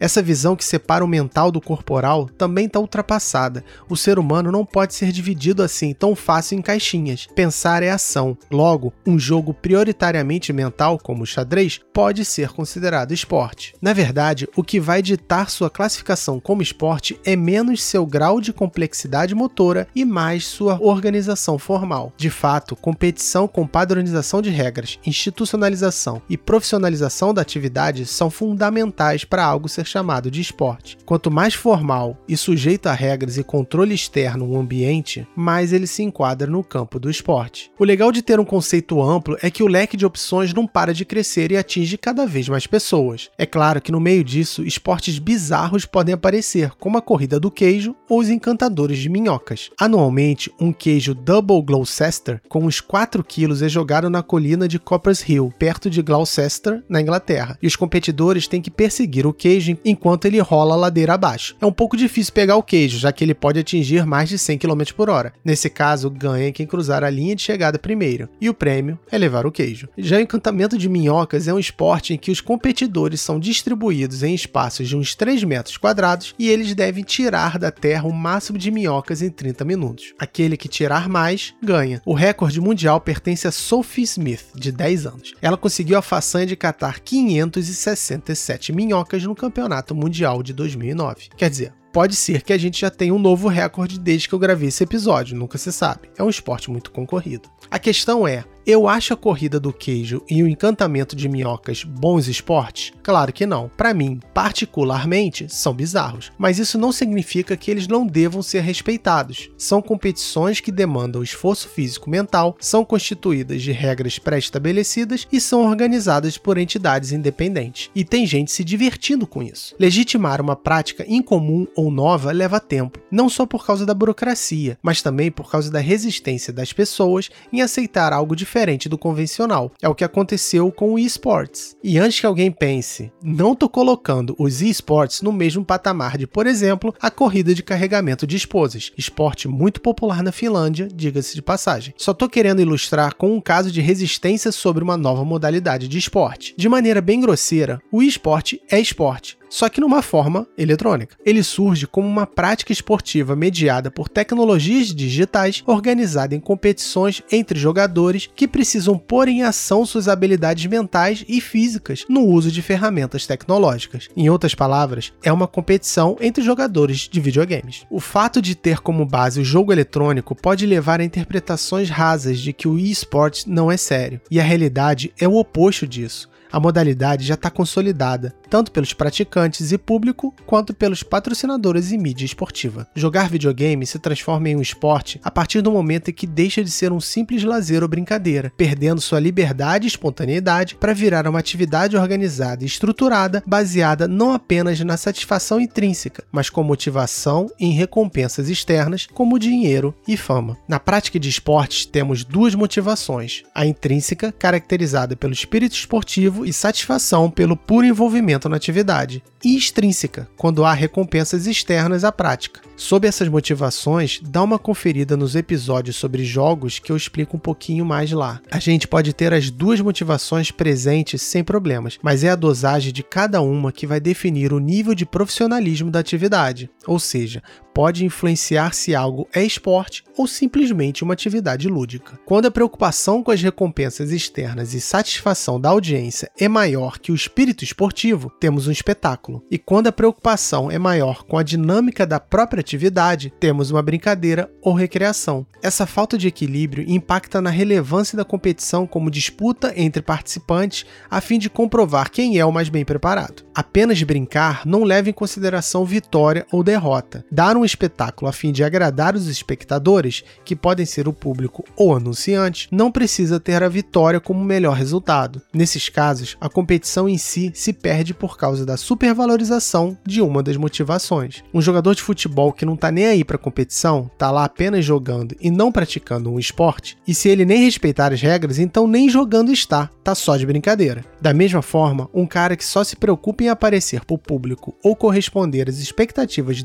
Essa 0.00 0.22
visão 0.22 0.38
visão 0.38 0.54
que 0.54 0.64
separa 0.64 1.04
o 1.04 1.08
mental 1.08 1.50
do 1.50 1.60
corporal 1.60 2.28
também 2.38 2.66
está 2.66 2.78
ultrapassada. 2.78 3.64
O 3.88 3.96
ser 3.96 4.20
humano 4.20 4.52
não 4.52 4.64
pode 4.64 4.94
ser 4.94 5.10
dividido 5.10 5.64
assim 5.64 5.92
tão 5.92 6.14
fácil 6.14 6.56
em 6.56 6.62
caixinhas. 6.62 7.26
Pensar 7.34 7.82
é 7.82 7.90
ação. 7.90 8.38
Logo, 8.50 8.92
um 9.04 9.18
jogo 9.18 9.52
prioritariamente 9.52 10.52
mental, 10.52 10.96
como 10.96 11.24
o 11.24 11.26
xadrez, 11.26 11.80
pode 11.92 12.24
ser 12.24 12.50
considerado 12.50 13.12
esporte. 13.12 13.74
Na 13.82 13.92
verdade, 13.92 14.48
o 14.54 14.62
que 14.62 14.78
vai 14.78 15.02
ditar 15.02 15.50
sua 15.50 15.68
classificação 15.68 16.38
como 16.38 16.62
esporte 16.62 17.18
é 17.24 17.34
menos 17.34 17.82
seu 17.82 18.06
grau 18.06 18.40
de 18.40 18.52
complexidade 18.52 19.34
motora 19.34 19.88
e 19.94 20.04
mais 20.04 20.46
sua 20.46 20.78
organização 20.80 21.58
formal. 21.58 22.12
De 22.16 22.30
fato, 22.30 22.76
competição 22.76 23.48
com 23.48 23.66
padronização 23.66 24.40
de 24.40 24.50
regras, 24.50 25.00
institucionalização 25.04 26.22
e 26.28 26.36
profissionalização 26.36 27.34
da 27.34 27.42
atividade 27.42 28.06
são 28.06 28.30
fundamentais 28.30 29.24
para 29.24 29.37
algo 29.44 29.68
ser 29.68 29.86
chamado 29.86 30.08
chamado 30.08 30.30
de 30.30 30.40
esporte. 30.40 30.96
Quanto 31.04 31.30
mais 31.30 31.54
formal 31.54 32.16
e 32.28 32.36
sujeito 32.36 32.86
a 32.86 32.92
regras 32.92 33.36
e 33.36 33.44
controle 33.44 33.94
externo 33.94 34.50
um 34.50 34.58
ambiente, 34.58 35.26
mais 35.36 35.72
ele 35.72 35.86
se 35.86 36.02
enquadra 36.02 36.50
no 36.50 36.64
campo 36.64 36.98
do 36.98 37.10
esporte. 37.10 37.70
O 37.78 37.84
legal 37.84 38.10
de 38.10 38.22
ter 38.22 38.40
um 38.40 38.44
conceito 38.44 39.02
amplo 39.02 39.36
é 39.42 39.50
que 39.50 39.62
o 39.62 39.68
leque 39.68 39.96
de 39.96 40.06
opções 40.06 40.52
não 40.52 40.66
para 40.66 40.94
de 40.94 41.04
crescer 41.04 41.52
e 41.52 41.56
atinge 41.56 41.96
cada 41.96 42.26
vez 42.26 42.48
mais 42.48 42.66
pessoas. 42.66 43.30
É 43.36 43.46
claro 43.46 43.80
que 43.80 43.92
no 43.92 44.00
meio 44.00 44.24
disso, 44.24 44.64
esportes 44.64 45.18
bizarros 45.18 45.84
podem 45.84 46.14
aparecer, 46.14 46.72
como 46.78 46.98
a 46.98 47.02
corrida 47.02 47.38
do 47.38 47.50
queijo 47.50 47.94
ou 48.08 48.20
os 48.20 48.28
encantadores 48.28 48.98
de 48.98 49.08
minhocas. 49.08 49.70
Anualmente, 49.78 50.52
um 50.60 50.72
queijo 50.72 51.14
Double 51.14 51.62
Gloucester 51.62 52.40
com 52.48 52.64
uns 52.64 52.80
4 52.80 53.22
quilos 53.22 53.62
é 53.62 53.68
jogado 53.68 54.10
na 54.10 54.22
colina 54.22 54.66
de 54.66 54.78
Coppers 54.78 55.28
Hill, 55.28 55.52
perto 55.58 55.90
de 55.90 56.02
Gloucester, 56.02 56.82
na 56.88 57.00
Inglaterra, 57.00 57.58
e 57.62 57.66
os 57.66 57.76
competidores 57.76 58.48
têm 58.48 58.62
que 58.62 58.70
perseguir 58.70 59.26
o 59.28 59.34
queijo 59.34 59.76
enquanto 59.84 60.24
ele 60.24 60.38
rola 60.40 60.74
a 60.74 60.76
ladeira 60.76 61.14
abaixo. 61.14 61.56
É 61.60 61.66
um 61.66 61.72
pouco 61.72 61.96
difícil 61.96 62.32
pegar 62.32 62.56
o 62.56 62.62
queijo, 62.62 62.98
já 62.98 63.12
que 63.12 63.24
ele 63.24 63.34
pode 63.34 63.58
atingir 63.58 64.06
mais 64.06 64.28
de 64.28 64.38
100 64.38 64.58
km 64.58 64.82
por 64.96 65.10
hora. 65.10 65.32
Nesse 65.44 65.68
caso, 65.70 66.10
ganha 66.10 66.52
quem 66.52 66.66
cruzar 66.66 67.04
a 67.04 67.10
linha 67.10 67.34
de 67.34 67.42
chegada 67.42 67.78
primeiro, 67.78 68.28
e 68.40 68.48
o 68.48 68.54
prêmio 68.54 68.98
é 69.10 69.18
levar 69.18 69.46
o 69.46 69.52
queijo. 69.52 69.88
Já 69.96 70.16
o 70.16 70.20
encantamento 70.20 70.78
de 70.78 70.88
minhocas 70.88 71.48
é 71.48 71.54
um 71.54 71.58
esporte 71.58 72.12
em 72.14 72.18
que 72.18 72.30
os 72.30 72.40
competidores 72.40 73.20
são 73.20 73.38
distribuídos 73.38 74.22
em 74.22 74.34
espaços 74.34 74.88
de 74.88 74.96
uns 74.96 75.14
3 75.14 75.44
metros 75.44 75.76
quadrados 75.76 76.34
e 76.38 76.48
eles 76.48 76.74
devem 76.74 77.04
tirar 77.04 77.58
da 77.58 77.70
terra 77.70 78.06
o 78.06 78.12
máximo 78.12 78.58
de 78.58 78.70
minhocas 78.70 79.22
em 79.22 79.30
30 79.30 79.64
minutos. 79.64 80.14
Aquele 80.18 80.56
que 80.56 80.68
tirar 80.68 81.08
mais, 81.08 81.54
ganha. 81.62 82.02
O 82.04 82.14
recorde 82.14 82.60
mundial 82.60 83.00
pertence 83.00 83.46
a 83.46 83.52
Sophie 83.52 84.02
Smith, 84.04 84.46
de 84.54 84.70
10 84.72 85.06
anos. 85.06 85.34
Ela 85.40 85.56
conseguiu 85.56 85.98
a 85.98 86.02
façanha 86.02 86.46
de 86.46 86.56
catar 86.56 87.00
567 87.00 88.72
minhocas 88.72 89.07
no 89.28 89.34
campeonato 89.34 89.94
mundial 89.94 90.08
Mundial 90.18 90.42
de 90.42 90.52
2009. 90.52 91.28
Quer 91.36 91.50
dizer, 91.50 91.72
pode 91.92 92.16
ser 92.16 92.42
que 92.42 92.52
a 92.52 92.58
gente 92.58 92.80
já 92.80 92.90
tenha 92.90 93.14
um 93.14 93.18
novo 93.18 93.46
recorde 93.46 94.00
desde 94.00 94.28
que 94.28 94.34
eu 94.34 94.38
gravei 94.38 94.68
esse 94.68 94.82
episódio, 94.82 95.36
nunca 95.36 95.56
se 95.58 95.72
sabe. 95.72 96.10
É 96.16 96.22
um 96.22 96.28
esporte 96.28 96.70
muito 96.70 96.90
concorrido. 96.90 97.48
A 97.70 97.78
questão 97.78 98.26
é: 98.26 98.44
eu 98.68 98.86
acho 98.86 99.14
a 99.14 99.16
corrida 99.16 99.58
do 99.58 99.72
queijo 99.72 100.22
e 100.28 100.42
o 100.42 100.46
encantamento 100.46 101.16
de 101.16 101.26
minhocas 101.26 101.82
bons 101.84 102.28
esportes? 102.28 102.92
Claro 103.02 103.32
que 103.32 103.46
não. 103.46 103.70
Para 103.74 103.94
mim, 103.94 104.20
particularmente, 104.34 105.46
são 105.48 105.72
bizarros. 105.72 106.30
Mas 106.36 106.58
isso 106.58 106.76
não 106.76 106.92
significa 106.92 107.56
que 107.56 107.70
eles 107.70 107.88
não 107.88 108.06
devam 108.06 108.42
ser 108.42 108.60
respeitados. 108.60 109.48
São 109.56 109.80
competições 109.80 110.60
que 110.60 110.70
demandam 110.70 111.22
esforço 111.22 111.66
físico 111.66 112.10
mental, 112.10 112.58
são 112.60 112.84
constituídas 112.84 113.62
de 113.62 113.72
regras 113.72 114.18
pré-estabelecidas 114.18 115.26
e 115.32 115.40
são 115.40 115.66
organizadas 115.66 116.36
por 116.36 116.58
entidades 116.58 117.10
independentes. 117.10 117.88
E 117.94 118.04
tem 118.04 118.26
gente 118.26 118.52
se 118.52 118.62
divertindo 118.62 119.26
com 119.26 119.42
isso. 119.42 119.74
Legitimar 119.80 120.42
uma 120.42 120.54
prática 120.54 121.06
incomum 121.08 121.66
ou 121.74 121.90
nova 121.90 122.32
leva 122.32 122.60
tempo, 122.60 122.98
não 123.10 123.30
só 123.30 123.46
por 123.46 123.64
causa 123.64 123.86
da 123.86 123.94
burocracia, 123.94 124.76
mas 124.82 125.00
também 125.00 125.30
por 125.30 125.50
causa 125.50 125.70
da 125.70 125.80
resistência 125.80 126.52
das 126.52 126.70
pessoas 126.70 127.30
em 127.50 127.62
aceitar 127.62 128.12
algo 128.12 128.36
diferente 128.36 128.57
diferente 128.58 128.88
do 128.88 128.98
convencional. 128.98 129.70
É 129.80 129.88
o 129.88 129.94
que 129.94 130.02
aconteceu 130.02 130.72
com 130.72 130.94
o 130.94 130.98
esports. 130.98 131.76
E 131.82 131.96
antes 131.96 132.18
que 132.18 132.26
alguém 132.26 132.50
pense, 132.50 133.12
não 133.22 133.54
tô 133.54 133.68
colocando 133.68 134.34
os 134.36 134.60
esports 134.60 135.22
no 135.22 135.32
mesmo 135.32 135.64
patamar 135.64 136.18
de, 136.18 136.26
por 136.26 136.46
exemplo, 136.46 136.92
a 137.00 137.08
corrida 137.10 137.54
de 137.54 137.62
carregamento 137.62 138.26
de 138.26 138.36
esposas, 138.36 138.90
esporte 138.98 139.46
muito 139.46 139.80
popular 139.80 140.24
na 140.24 140.32
Finlândia, 140.32 140.88
diga-se 140.92 141.36
de 141.36 141.42
passagem. 141.42 141.94
Só 141.96 142.12
tô 142.12 142.28
querendo 142.28 142.60
ilustrar 142.60 143.14
com 143.14 143.32
um 143.32 143.40
caso 143.40 143.70
de 143.70 143.80
resistência 143.80 144.50
sobre 144.50 144.82
uma 144.82 144.96
nova 144.96 145.24
modalidade 145.24 145.86
de 145.86 145.98
esporte. 145.98 146.54
De 146.56 146.68
maneira 146.68 147.00
bem 147.00 147.20
grosseira, 147.20 147.80
o 147.92 148.02
esporte 148.02 148.60
é 148.68 148.80
esporte 148.80 149.37
só 149.48 149.68
que 149.68 149.80
numa 149.80 150.02
forma 150.02 150.46
eletrônica. 150.56 151.16
Ele 151.24 151.42
surge 151.42 151.86
como 151.86 152.06
uma 152.06 152.26
prática 152.26 152.72
esportiva 152.72 153.34
mediada 153.34 153.90
por 153.90 154.08
tecnologias 154.08 154.94
digitais, 154.94 155.62
organizada 155.66 156.34
em 156.34 156.40
competições 156.40 157.22
entre 157.30 157.58
jogadores 157.58 158.28
que 158.34 158.48
precisam 158.48 158.98
pôr 158.98 159.28
em 159.28 159.42
ação 159.42 159.84
suas 159.86 160.08
habilidades 160.08 160.66
mentais 160.66 161.24
e 161.28 161.40
físicas 161.40 162.04
no 162.08 162.22
uso 162.22 162.50
de 162.50 162.62
ferramentas 162.62 163.26
tecnológicas. 163.26 164.08
Em 164.16 164.28
outras 164.28 164.54
palavras, 164.54 165.12
é 165.22 165.32
uma 165.32 165.46
competição 165.46 166.16
entre 166.20 166.42
jogadores 166.42 167.08
de 167.08 167.20
videogames. 167.20 167.86
O 167.90 168.00
fato 168.00 168.40
de 168.42 168.54
ter 168.54 168.80
como 168.80 169.06
base 169.06 169.40
o 169.40 169.44
jogo 169.44 169.72
eletrônico 169.72 170.34
pode 170.34 170.66
levar 170.66 171.00
a 171.00 171.04
interpretações 171.04 171.90
rasas 171.90 172.38
de 172.38 172.52
que 172.52 172.68
o 172.68 172.78
esporte 172.78 173.48
não 173.48 173.70
é 173.70 173.76
sério, 173.76 174.20
e 174.30 174.40
a 174.40 174.42
realidade 174.42 175.12
é 175.18 175.26
o 175.26 175.36
oposto 175.36 175.86
disso 175.86 176.28
A 176.50 176.58
modalidade 176.58 177.26
já 177.26 177.34
está 177.34 177.50
consolidada, 177.50 178.34
tanto 178.48 178.72
pelos 178.72 178.92
praticantes 178.92 179.72
e 179.72 179.78
público, 179.78 180.34
quanto 180.46 180.74
pelos 180.74 181.02
patrocinadores 181.02 181.92
e 181.92 181.98
mídia 181.98 182.24
esportiva. 182.24 182.86
Jogar 182.94 183.28
videogame 183.28 183.86
se 183.86 183.98
transforma 183.98 184.48
em 184.48 184.56
um 184.56 184.62
esporte 184.62 185.20
a 185.22 185.30
partir 185.30 185.60
do 185.60 185.70
momento 185.70 186.10
em 186.10 186.14
que 186.14 186.26
deixa 186.26 186.64
de 186.64 186.70
ser 186.70 186.92
um 186.92 187.00
simples 187.00 187.44
lazer 187.44 187.82
ou 187.82 187.88
brincadeira, 187.88 188.52
perdendo 188.56 189.00
sua 189.00 189.20
liberdade 189.20 189.86
e 189.86 189.88
espontaneidade 189.88 190.74
para 190.74 190.94
virar 190.94 191.26
uma 191.26 191.38
atividade 191.38 191.96
organizada 191.96 192.64
e 192.64 192.66
estruturada, 192.66 193.42
baseada 193.46 194.08
não 194.08 194.32
apenas 194.32 194.80
na 194.80 194.96
satisfação 194.96 195.60
intrínseca, 195.60 196.24
mas 196.32 196.48
com 196.48 196.62
motivação 196.62 197.50
e 197.58 197.66
em 197.66 197.72
recompensas 197.72 198.48
externas, 198.48 199.06
como 199.12 199.38
dinheiro 199.38 199.94
e 200.06 200.16
fama. 200.16 200.56
Na 200.66 200.80
prática 200.80 201.18
de 201.18 201.28
esportes, 201.28 201.84
temos 201.84 202.24
duas 202.24 202.54
motivações: 202.54 203.42
a 203.54 203.66
intrínseca, 203.66 204.32
caracterizada 204.32 205.16
pelo 205.16 205.32
espírito 205.32 205.74
esportivo, 205.74 206.37
e 206.44 206.52
satisfação 206.52 207.30
pelo 207.30 207.56
puro 207.56 207.86
envolvimento 207.86 208.48
na 208.48 208.56
atividade, 208.56 209.22
e 209.44 209.56
extrínseca, 209.56 210.28
quando 210.36 210.64
há 210.64 210.72
recompensas 210.72 211.46
externas 211.46 212.04
à 212.04 212.10
prática. 212.10 212.60
Sob 212.76 213.06
essas 213.06 213.28
motivações, 213.28 214.20
dá 214.22 214.42
uma 214.42 214.58
conferida 214.58 215.16
nos 215.16 215.34
episódios 215.34 215.96
sobre 215.96 216.24
jogos 216.24 216.78
que 216.78 216.92
eu 216.92 216.96
explico 216.96 217.36
um 217.36 217.40
pouquinho 217.40 217.84
mais 217.84 218.12
lá. 218.12 218.40
A 218.50 218.58
gente 218.58 218.86
pode 218.86 219.12
ter 219.12 219.32
as 219.32 219.50
duas 219.50 219.80
motivações 219.80 220.50
presentes 220.50 221.22
sem 221.22 221.42
problemas, 221.42 221.98
mas 222.02 222.22
é 222.24 222.30
a 222.30 222.36
dosagem 222.36 222.92
de 222.92 223.02
cada 223.02 223.40
uma 223.40 223.72
que 223.72 223.86
vai 223.86 224.00
definir 224.00 224.52
o 224.52 224.58
nível 224.58 224.94
de 224.94 225.06
profissionalismo 225.06 225.90
da 225.90 225.98
atividade. 225.98 226.70
Ou 226.86 226.98
seja, 226.98 227.42
pode 227.78 228.04
influenciar 228.04 228.74
se 228.74 228.92
algo 228.92 229.28
é 229.32 229.44
esporte 229.44 230.02
ou 230.16 230.26
simplesmente 230.26 231.04
uma 231.04 231.12
atividade 231.12 231.68
lúdica. 231.68 232.18
Quando 232.26 232.46
a 232.46 232.50
preocupação 232.50 233.22
com 233.22 233.30
as 233.30 233.40
recompensas 233.40 234.10
externas 234.10 234.74
e 234.74 234.80
satisfação 234.80 235.60
da 235.60 235.68
audiência 235.68 236.28
é 236.36 236.48
maior 236.48 236.98
que 236.98 237.12
o 237.12 237.14
espírito 237.14 237.62
esportivo, 237.62 238.32
temos 238.40 238.66
um 238.66 238.72
espetáculo. 238.72 239.44
E 239.48 239.56
quando 239.58 239.86
a 239.86 239.92
preocupação 239.92 240.68
é 240.68 240.76
maior 240.76 241.22
com 241.22 241.38
a 241.38 241.44
dinâmica 241.44 242.04
da 242.04 242.18
própria 242.18 242.60
atividade, 242.60 243.32
temos 243.38 243.70
uma 243.70 243.80
brincadeira 243.80 244.50
ou 244.60 244.74
recreação. 244.74 245.46
Essa 245.62 245.86
falta 245.86 246.18
de 246.18 246.26
equilíbrio 246.26 246.84
impacta 246.88 247.40
na 247.40 247.50
relevância 247.50 248.16
da 248.16 248.24
competição 248.24 248.88
como 248.88 249.08
disputa 249.08 249.72
entre 249.76 250.02
participantes 250.02 250.84
a 251.08 251.20
fim 251.20 251.38
de 251.38 251.48
comprovar 251.48 252.10
quem 252.10 252.40
é 252.40 252.44
o 252.44 252.52
mais 252.52 252.68
bem 252.68 252.84
preparado. 252.84 253.44
Apenas 253.54 254.02
brincar 254.02 254.66
não 254.66 254.82
leva 254.82 255.10
em 255.10 255.12
consideração 255.12 255.84
vitória 255.84 256.44
ou 256.50 256.64
derrota. 256.64 257.24
Dar 257.30 257.56
um 257.56 257.67
espetáculo 257.68 258.28
a 258.28 258.32
fim 258.32 258.50
de 258.50 258.64
agradar 258.64 259.14
os 259.14 259.28
espectadores, 259.28 260.24
que 260.44 260.56
podem 260.56 260.84
ser 260.84 261.06
o 261.06 261.12
público 261.12 261.64
ou 261.76 261.94
anunciantes, 261.94 262.68
não 262.72 262.90
precisa 262.90 263.38
ter 263.38 263.62
a 263.62 263.68
vitória 263.68 264.20
como 264.20 264.44
melhor 264.44 264.74
resultado. 264.74 265.40
Nesses 265.52 265.88
casos, 265.88 266.36
a 266.40 266.48
competição 266.48 267.08
em 267.08 267.18
si 267.18 267.52
se 267.54 267.72
perde 267.72 268.12
por 268.12 268.36
causa 268.36 268.66
da 268.66 268.76
supervalorização 268.76 269.96
de 270.04 270.20
uma 270.20 270.42
das 270.42 270.56
motivações. 270.56 271.44
Um 271.54 271.60
jogador 271.60 271.94
de 271.94 272.02
futebol 272.02 272.52
que 272.52 272.66
não 272.66 272.76
tá 272.76 272.90
nem 272.90 273.06
aí 273.06 273.24
para 273.24 273.38
competição, 273.38 274.10
tá 274.18 274.30
lá 274.30 274.44
apenas 274.44 274.84
jogando 274.84 275.36
e 275.40 275.50
não 275.50 275.70
praticando 275.70 276.30
um 276.30 276.38
esporte, 276.38 276.96
e 277.06 277.14
se 277.14 277.28
ele 277.28 277.44
nem 277.44 277.64
respeitar 277.64 278.12
as 278.12 278.20
regras, 278.20 278.58
então 278.58 278.86
nem 278.86 279.08
jogando 279.08 279.52
está, 279.52 279.90
tá 280.02 280.14
só 280.14 280.36
de 280.36 280.46
brincadeira. 280.46 281.04
Da 281.20 281.34
mesma 281.34 281.62
forma, 281.62 282.08
um 282.14 282.26
cara 282.26 282.56
que 282.56 282.64
só 282.64 282.82
se 282.82 282.96
preocupa 282.96 283.44
em 283.44 283.48
aparecer 283.48 284.04
para 284.04 284.14
o 284.14 284.18
público 284.18 284.76
ou 284.82 284.96
corresponder 284.96 285.68
às 285.68 285.78
expectativas 285.78 286.56
de 286.56 286.64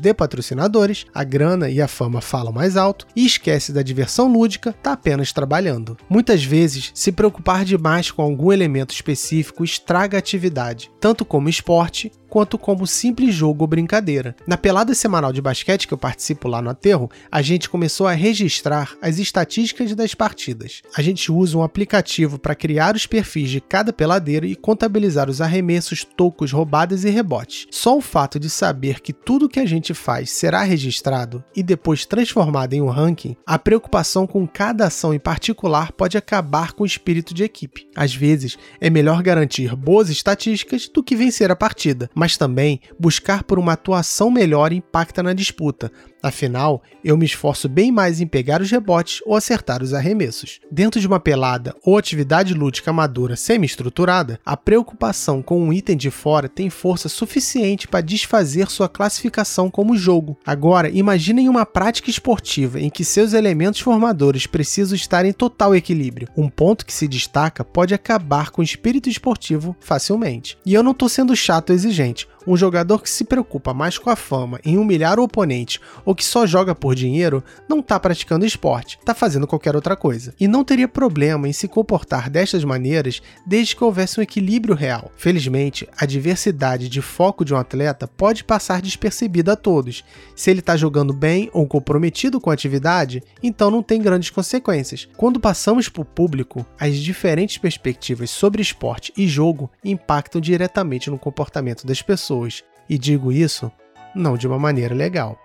a 1.14 1.24
grana 1.24 1.68
e 1.70 1.80
a 1.80 1.88
fama 1.88 2.20
falam 2.20 2.52
mais 2.52 2.76
alto 2.76 3.06
e 3.16 3.24
esquece 3.24 3.72
da 3.72 3.82
diversão 3.82 4.30
lúdica, 4.30 4.70
está 4.70 4.92
apenas 4.92 5.32
trabalhando. 5.32 5.96
Muitas 6.08 6.44
vezes, 6.44 6.90
se 6.94 7.10
preocupar 7.10 7.64
demais 7.64 8.10
com 8.10 8.22
algum 8.22 8.52
elemento 8.52 8.92
específico 8.92 9.64
estraga 9.64 10.18
a 10.18 10.20
atividade, 10.20 10.90
tanto 11.00 11.24
como 11.24 11.48
esporte 11.48 12.12
quanto 12.34 12.58
como 12.58 12.84
simples 12.84 13.32
jogo 13.32 13.62
ou 13.62 13.68
brincadeira. 13.68 14.34
Na 14.44 14.56
pelada 14.56 14.92
semanal 14.92 15.32
de 15.32 15.40
basquete 15.40 15.86
que 15.86 15.94
eu 15.94 15.98
participo 15.98 16.48
lá 16.48 16.60
no 16.60 16.68
aterro, 16.68 17.08
a 17.30 17.40
gente 17.40 17.70
começou 17.70 18.08
a 18.08 18.12
registrar 18.12 18.96
as 19.00 19.20
estatísticas 19.20 19.94
das 19.94 20.16
partidas. 20.16 20.82
A 20.96 21.00
gente 21.00 21.30
usa 21.30 21.56
um 21.56 21.62
aplicativo 21.62 22.36
para 22.36 22.56
criar 22.56 22.96
os 22.96 23.06
perfis 23.06 23.50
de 23.50 23.60
cada 23.60 23.92
peladeiro 23.92 24.46
e 24.46 24.56
contabilizar 24.56 25.30
os 25.30 25.40
arremessos, 25.40 26.02
tocos, 26.02 26.50
roubadas 26.50 27.04
e 27.04 27.08
rebotes. 27.08 27.68
Só 27.70 27.96
o 27.96 28.00
fato 28.00 28.40
de 28.40 28.50
saber 28.50 29.00
que 29.00 29.12
tudo 29.12 29.48
que 29.48 29.60
a 29.60 29.66
gente 29.66 29.94
faz 29.94 30.30
será 30.30 30.64
registrado 30.64 31.44
e 31.54 31.62
depois 31.62 32.04
transformado 32.04 32.72
em 32.72 32.82
um 32.82 32.88
ranking, 32.88 33.36
a 33.46 33.60
preocupação 33.60 34.26
com 34.26 34.44
cada 34.44 34.86
ação 34.86 35.14
em 35.14 35.20
particular 35.20 35.92
pode 35.92 36.18
acabar 36.18 36.72
com 36.72 36.82
o 36.82 36.86
espírito 36.86 37.32
de 37.32 37.44
equipe. 37.44 37.86
Às 37.94 38.12
vezes, 38.12 38.58
é 38.80 38.90
melhor 38.90 39.22
garantir 39.22 39.76
boas 39.76 40.10
estatísticas 40.10 40.88
do 40.88 41.00
que 41.00 41.14
vencer 41.14 41.48
a 41.48 41.54
partida, 41.54 42.10
mas 42.12 42.23
também 42.36 42.80
buscar 42.98 43.44
por 43.44 43.58
uma 43.58 43.72
atuação 43.72 44.30
melhor 44.30 44.72
impacta 44.72 45.22
na 45.22 45.32
disputa, 45.32 45.92
Afinal, 46.24 46.82
eu 47.04 47.18
me 47.18 47.26
esforço 47.26 47.68
bem 47.68 47.92
mais 47.92 48.18
em 48.18 48.26
pegar 48.26 48.62
os 48.62 48.70
rebotes 48.70 49.20
ou 49.26 49.36
acertar 49.36 49.82
os 49.82 49.92
arremessos. 49.92 50.58
Dentro 50.72 50.98
de 50.98 51.06
uma 51.06 51.20
pelada 51.20 51.76
ou 51.84 51.98
atividade 51.98 52.54
lúdica 52.54 52.90
amadora 52.90 53.36
semi-estruturada, 53.36 54.40
a 54.42 54.56
preocupação 54.56 55.42
com 55.42 55.62
um 55.62 55.70
item 55.70 55.98
de 55.98 56.10
fora 56.10 56.48
tem 56.48 56.70
força 56.70 57.10
suficiente 57.10 57.86
para 57.86 58.00
desfazer 58.00 58.70
sua 58.70 58.88
classificação 58.88 59.70
como 59.70 59.98
jogo. 59.98 60.38
Agora, 60.46 60.88
imaginem 60.88 61.46
uma 61.46 61.66
prática 61.66 62.08
esportiva 62.08 62.80
em 62.80 62.88
que 62.88 63.04
seus 63.04 63.34
elementos 63.34 63.80
formadores 63.80 64.46
precisam 64.46 64.96
estar 64.96 65.26
em 65.26 65.32
total 65.32 65.76
equilíbrio. 65.76 66.28
Um 66.34 66.48
ponto 66.48 66.86
que 66.86 66.94
se 66.94 67.06
destaca 67.06 67.62
pode 67.62 67.92
acabar 67.92 68.48
com 68.48 68.62
o 68.62 68.64
espírito 68.64 69.10
esportivo 69.10 69.76
facilmente. 69.78 70.56
E 70.64 70.72
eu 70.72 70.82
não 70.82 70.92
estou 70.92 71.10
sendo 71.10 71.36
chato 71.36 71.68
ou 71.68 71.76
exigente. 71.76 72.26
Um 72.46 72.56
jogador 72.56 73.00
que 73.00 73.08
se 73.08 73.24
preocupa 73.24 73.72
mais 73.72 73.96
com 73.96 74.10
a 74.10 74.16
fama 74.16 74.60
em 74.64 74.76
humilhar 74.76 75.18
o 75.18 75.22
oponente 75.22 75.80
ou 76.04 76.14
que 76.14 76.24
só 76.24 76.46
joga 76.46 76.74
por 76.74 76.94
dinheiro 76.94 77.42
não 77.68 77.80
está 77.80 77.98
praticando 77.98 78.44
esporte, 78.44 78.98
está 78.98 79.14
fazendo 79.14 79.46
qualquer 79.46 79.74
outra 79.74 79.96
coisa. 79.96 80.34
E 80.38 80.46
não 80.46 80.62
teria 80.62 80.86
problema 80.86 81.48
em 81.48 81.52
se 81.52 81.66
comportar 81.66 82.28
destas 82.28 82.62
maneiras 82.64 83.22
desde 83.46 83.74
que 83.74 83.82
houvesse 83.82 84.20
um 84.20 84.22
equilíbrio 84.22 84.74
real. 84.74 85.10
Felizmente, 85.16 85.88
a 85.96 86.04
diversidade 86.04 86.88
de 86.88 87.00
foco 87.00 87.44
de 87.44 87.54
um 87.54 87.56
atleta 87.56 88.06
pode 88.06 88.44
passar 88.44 88.82
despercebida 88.82 89.52
a 89.52 89.56
todos. 89.56 90.04
Se 90.36 90.50
ele 90.50 90.60
está 90.60 90.76
jogando 90.76 91.14
bem 91.14 91.48
ou 91.52 91.66
comprometido 91.66 92.40
com 92.40 92.50
a 92.50 92.54
atividade, 92.54 93.22
então 93.42 93.70
não 93.70 93.82
tem 93.82 94.02
grandes 94.02 94.30
consequências. 94.30 95.08
Quando 95.16 95.40
passamos 95.40 95.88
para 95.88 96.02
o 96.02 96.04
público, 96.04 96.66
as 96.78 96.96
diferentes 96.96 97.56
perspectivas 97.56 98.30
sobre 98.30 98.60
esporte 98.60 99.12
e 99.16 99.26
jogo 99.26 99.70
impactam 99.82 100.40
diretamente 100.40 101.10
no 101.10 101.18
comportamento 101.18 101.86
das 101.86 102.02
pessoas 102.02 102.33
pessoas. 102.34 102.64
E 102.88 102.98
digo 102.98 103.32
isso 103.32 103.70
não 104.14 104.36
de 104.36 104.46
uma 104.46 104.58
maneira 104.58 104.94
legal. 104.94 105.38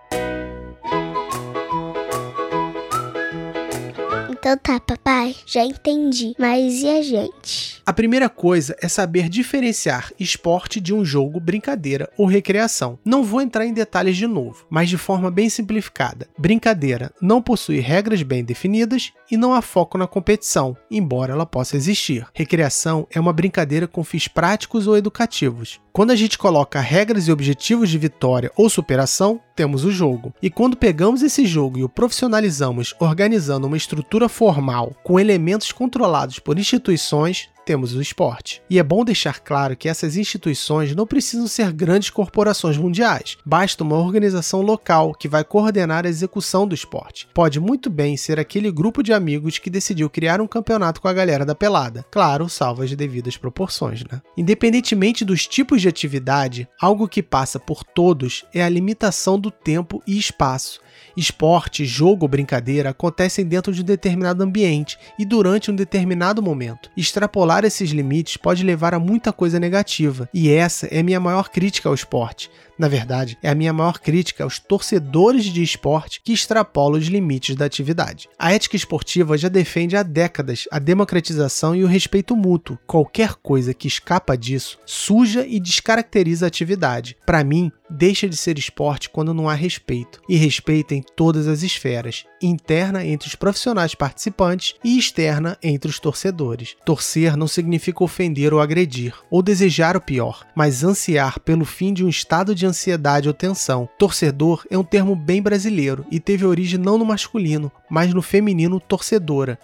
Então 4.40 4.56
tá, 4.56 4.80
papai, 4.80 5.36
já 5.44 5.62
entendi. 5.62 6.34
Mas 6.38 6.80
e 6.80 6.88
a 6.88 7.02
gente? 7.02 7.82
A 7.84 7.92
primeira 7.92 8.26
coisa 8.26 8.74
é 8.80 8.88
saber 8.88 9.28
diferenciar 9.28 10.10
esporte 10.18 10.80
de 10.80 10.94
um 10.94 11.04
jogo, 11.04 11.38
brincadeira 11.38 12.08
ou 12.16 12.24
recreação. 12.24 12.98
Não 13.04 13.22
vou 13.22 13.42
entrar 13.42 13.66
em 13.66 13.74
detalhes 13.74 14.16
de 14.16 14.26
novo, 14.26 14.64
mas 14.70 14.88
de 14.88 14.96
forma 14.96 15.30
bem 15.30 15.50
simplificada. 15.50 16.26
Brincadeira 16.38 17.12
não 17.20 17.42
possui 17.42 17.80
regras 17.80 18.22
bem 18.22 18.42
definidas 18.42 19.12
e 19.30 19.36
não 19.36 19.52
há 19.52 19.60
foco 19.60 19.98
na 19.98 20.06
competição, 20.06 20.74
embora 20.90 21.34
ela 21.34 21.44
possa 21.44 21.76
existir. 21.76 22.26
Recreação 22.32 23.06
é 23.10 23.20
uma 23.20 23.34
brincadeira 23.34 23.86
com 23.86 24.02
fins 24.02 24.26
práticos 24.26 24.86
ou 24.86 24.96
educativos. 24.96 25.80
Quando 25.92 26.12
a 26.12 26.16
gente 26.16 26.38
coloca 26.38 26.80
regras 26.80 27.28
e 27.28 27.32
objetivos 27.32 27.90
de 27.90 27.98
vitória 27.98 28.50
ou 28.56 28.70
superação, 28.70 29.40
temos 29.54 29.84
o 29.84 29.90
jogo. 29.90 30.32
E 30.40 30.48
quando 30.48 30.76
pegamos 30.76 31.20
esse 31.22 31.44
jogo 31.44 31.78
e 31.78 31.84
o 31.84 31.88
profissionalizamos 31.88 32.94
organizando 32.98 33.66
uma 33.66 33.76
estrutura 33.76 34.28
formal 34.30 34.96
com 35.04 35.20
elementos 35.20 35.72
controlados 35.72 36.38
por 36.38 36.58
instituições, 36.58 37.50
temos 37.70 37.94
o 37.94 38.02
esporte. 38.02 38.60
E 38.68 38.78
é 38.78 38.82
bom 38.82 39.04
deixar 39.04 39.38
claro 39.38 39.76
que 39.76 39.88
essas 39.88 40.16
instituições 40.16 40.92
não 40.94 41.06
precisam 41.06 41.46
ser 41.46 41.72
grandes 41.72 42.10
corporações 42.10 42.76
mundiais, 42.76 43.36
basta 43.44 43.84
uma 43.84 43.96
organização 43.96 44.60
local 44.60 45.14
que 45.14 45.28
vai 45.28 45.44
coordenar 45.44 46.04
a 46.04 46.08
execução 46.08 46.66
do 46.66 46.74
esporte. 46.74 47.28
Pode 47.32 47.60
muito 47.60 47.88
bem 47.88 48.16
ser 48.16 48.40
aquele 48.40 48.72
grupo 48.72 49.02
de 49.02 49.12
amigos 49.12 49.58
que 49.58 49.70
decidiu 49.70 50.10
criar 50.10 50.40
um 50.40 50.48
campeonato 50.48 51.00
com 51.00 51.06
a 51.06 51.12
galera 51.12 51.44
da 51.44 51.54
pelada, 51.54 52.04
claro, 52.10 52.48
salvo 52.48 52.82
as 52.82 52.92
devidas 52.92 53.36
proporções, 53.36 54.02
né? 54.10 54.20
Independentemente 54.36 55.24
dos 55.24 55.46
tipos 55.46 55.80
de 55.80 55.88
atividade, 55.88 56.68
algo 56.80 57.06
que 57.06 57.22
passa 57.22 57.60
por 57.60 57.84
todos 57.84 58.44
é 58.52 58.64
a 58.64 58.68
limitação 58.68 59.38
do 59.38 59.50
tempo 59.50 60.02
e 60.06 60.18
espaço 60.18 60.80
Esporte, 61.20 61.84
jogo 61.84 62.24
ou 62.24 62.28
brincadeira 62.28 62.88
acontecem 62.88 63.44
dentro 63.44 63.74
de 63.74 63.82
um 63.82 63.84
determinado 63.84 64.42
ambiente 64.42 64.98
e 65.18 65.24
durante 65.26 65.70
um 65.70 65.76
determinado 65.76 66.42
momento. 66.42 66.90
Extrapolar 66.96 67.62
esses 67.62 67.90
limites 67.90 68.38
pode 68.38 68.64
levar 68.64 68.94
a 68.94 68.98
muita 68.98 69.30
coisa 69.30 69.60
negativa, 69.60 70.26
e 70.32 70.50
essa 70.50 70.86
é 70.86 71.02
minha 71.02 71.20
maior 71.20 71.50
crítica 71.50 71.90
ao 71.90 71.94
esporte. 71.94 72.50
Na 72.80 72.88
verdade, 72.88 73.36
é 73.42 73.50
a 73.50 73.54
minha 73.54 73.74
maior 73.74 73.98
crítica 73.98 74.42
aos 74.42 74.58
torcedores 74.58 75.44
de 75.44 75.62
esporte 75.62 76.18
que 76.24 76.32
extrapolam 76.32 76.98
os 76.98 77.08
limites 77.08 77.54
da 77.54 77.66
atividade. 77.66 78.26
A 78.38 78.54
ética 78.54 78.74
esportiva 78.74 79.36
já 79.36 79.50
defende 79.50 79.98
há 79.98 80.02
décadas 80.02 80.66
a 80.72 80.78
democratização 80.78 81.76
e 81.76 81.84
o 81.84 81.86
respeito 81.86 82.34
mútuo. 82.34 82.78
Qualquer 82.86 83.34
coisa 83.34 83.74
que 83.74 83.86
escapa 83.86 84.34
disso 84.34 84.78
suja 84.86 85.46
e 85.46 85.60
descaracteriza 85.60 86.46
a 86.46 86.48
atividade. 86.48 87.18
Para 87.26 87.44
mim, 87.44 87.70
deixa 87.90 88.28
de 88.28 88.36
ser 88.36 88.58
esporte 88.58 89.10
quando 89.10 89.34
não 89.34 89.48
há 89.48 89.54
respeito. 89.54 90.22
E 90.28 90.36
respeito 90.36 90.94
em 90.94 91.02
todas 91.02 91.48
as 91.48 91.62
esferas, 91.62 92.24
interna 92.40 93.04
entre 93.04 93.28
os 93.28 93.34
profissionais 93.34 93.94
participantes 93.94 94.74
e 94.82 94.98
externa 94.98 95.58
entre 95.62 95.90
os 95.90 95.98
torcedores. 95.98 96.76
Torcer 96.84 97.36
não 97.36 97.48
significa 97.48 98.04
ofender 98.04 98.54
ou 98.54 98.60
agredir, 98.60 99.14
ou 99.30 99.42
desejar 99.42 99.96
o 99.96 100.00
pior, 100.00 100.46
mas 100.54 100.84
ansiar 100.84 101.40
pelo 101.40 101.64
fim 101.64 101.92
de 101.92 102.04
um 102.04 102.08
estado 102.08 102.54
de 102.54 102.69
ansiedade 102.70 103.28
ou 103.28 103.34
tensão. 103.34 103.88
Torcedor 103.98 104.64
é 104.70 104.78
um 104.78 104.84
termo 104.84 105.14
bem 105.14 105.42
brasileiro 105.42 106.06
e 106.10 106.18
teve 106.18 106.46
origem 106.46 106.78
não 106.78 106.96
no 106.96 107.04
masculino, 107.04 107.70
mas 107.88 108.14
no 108.14 108.22
feminino 108.22 108.80
torcedora 108.80 109.58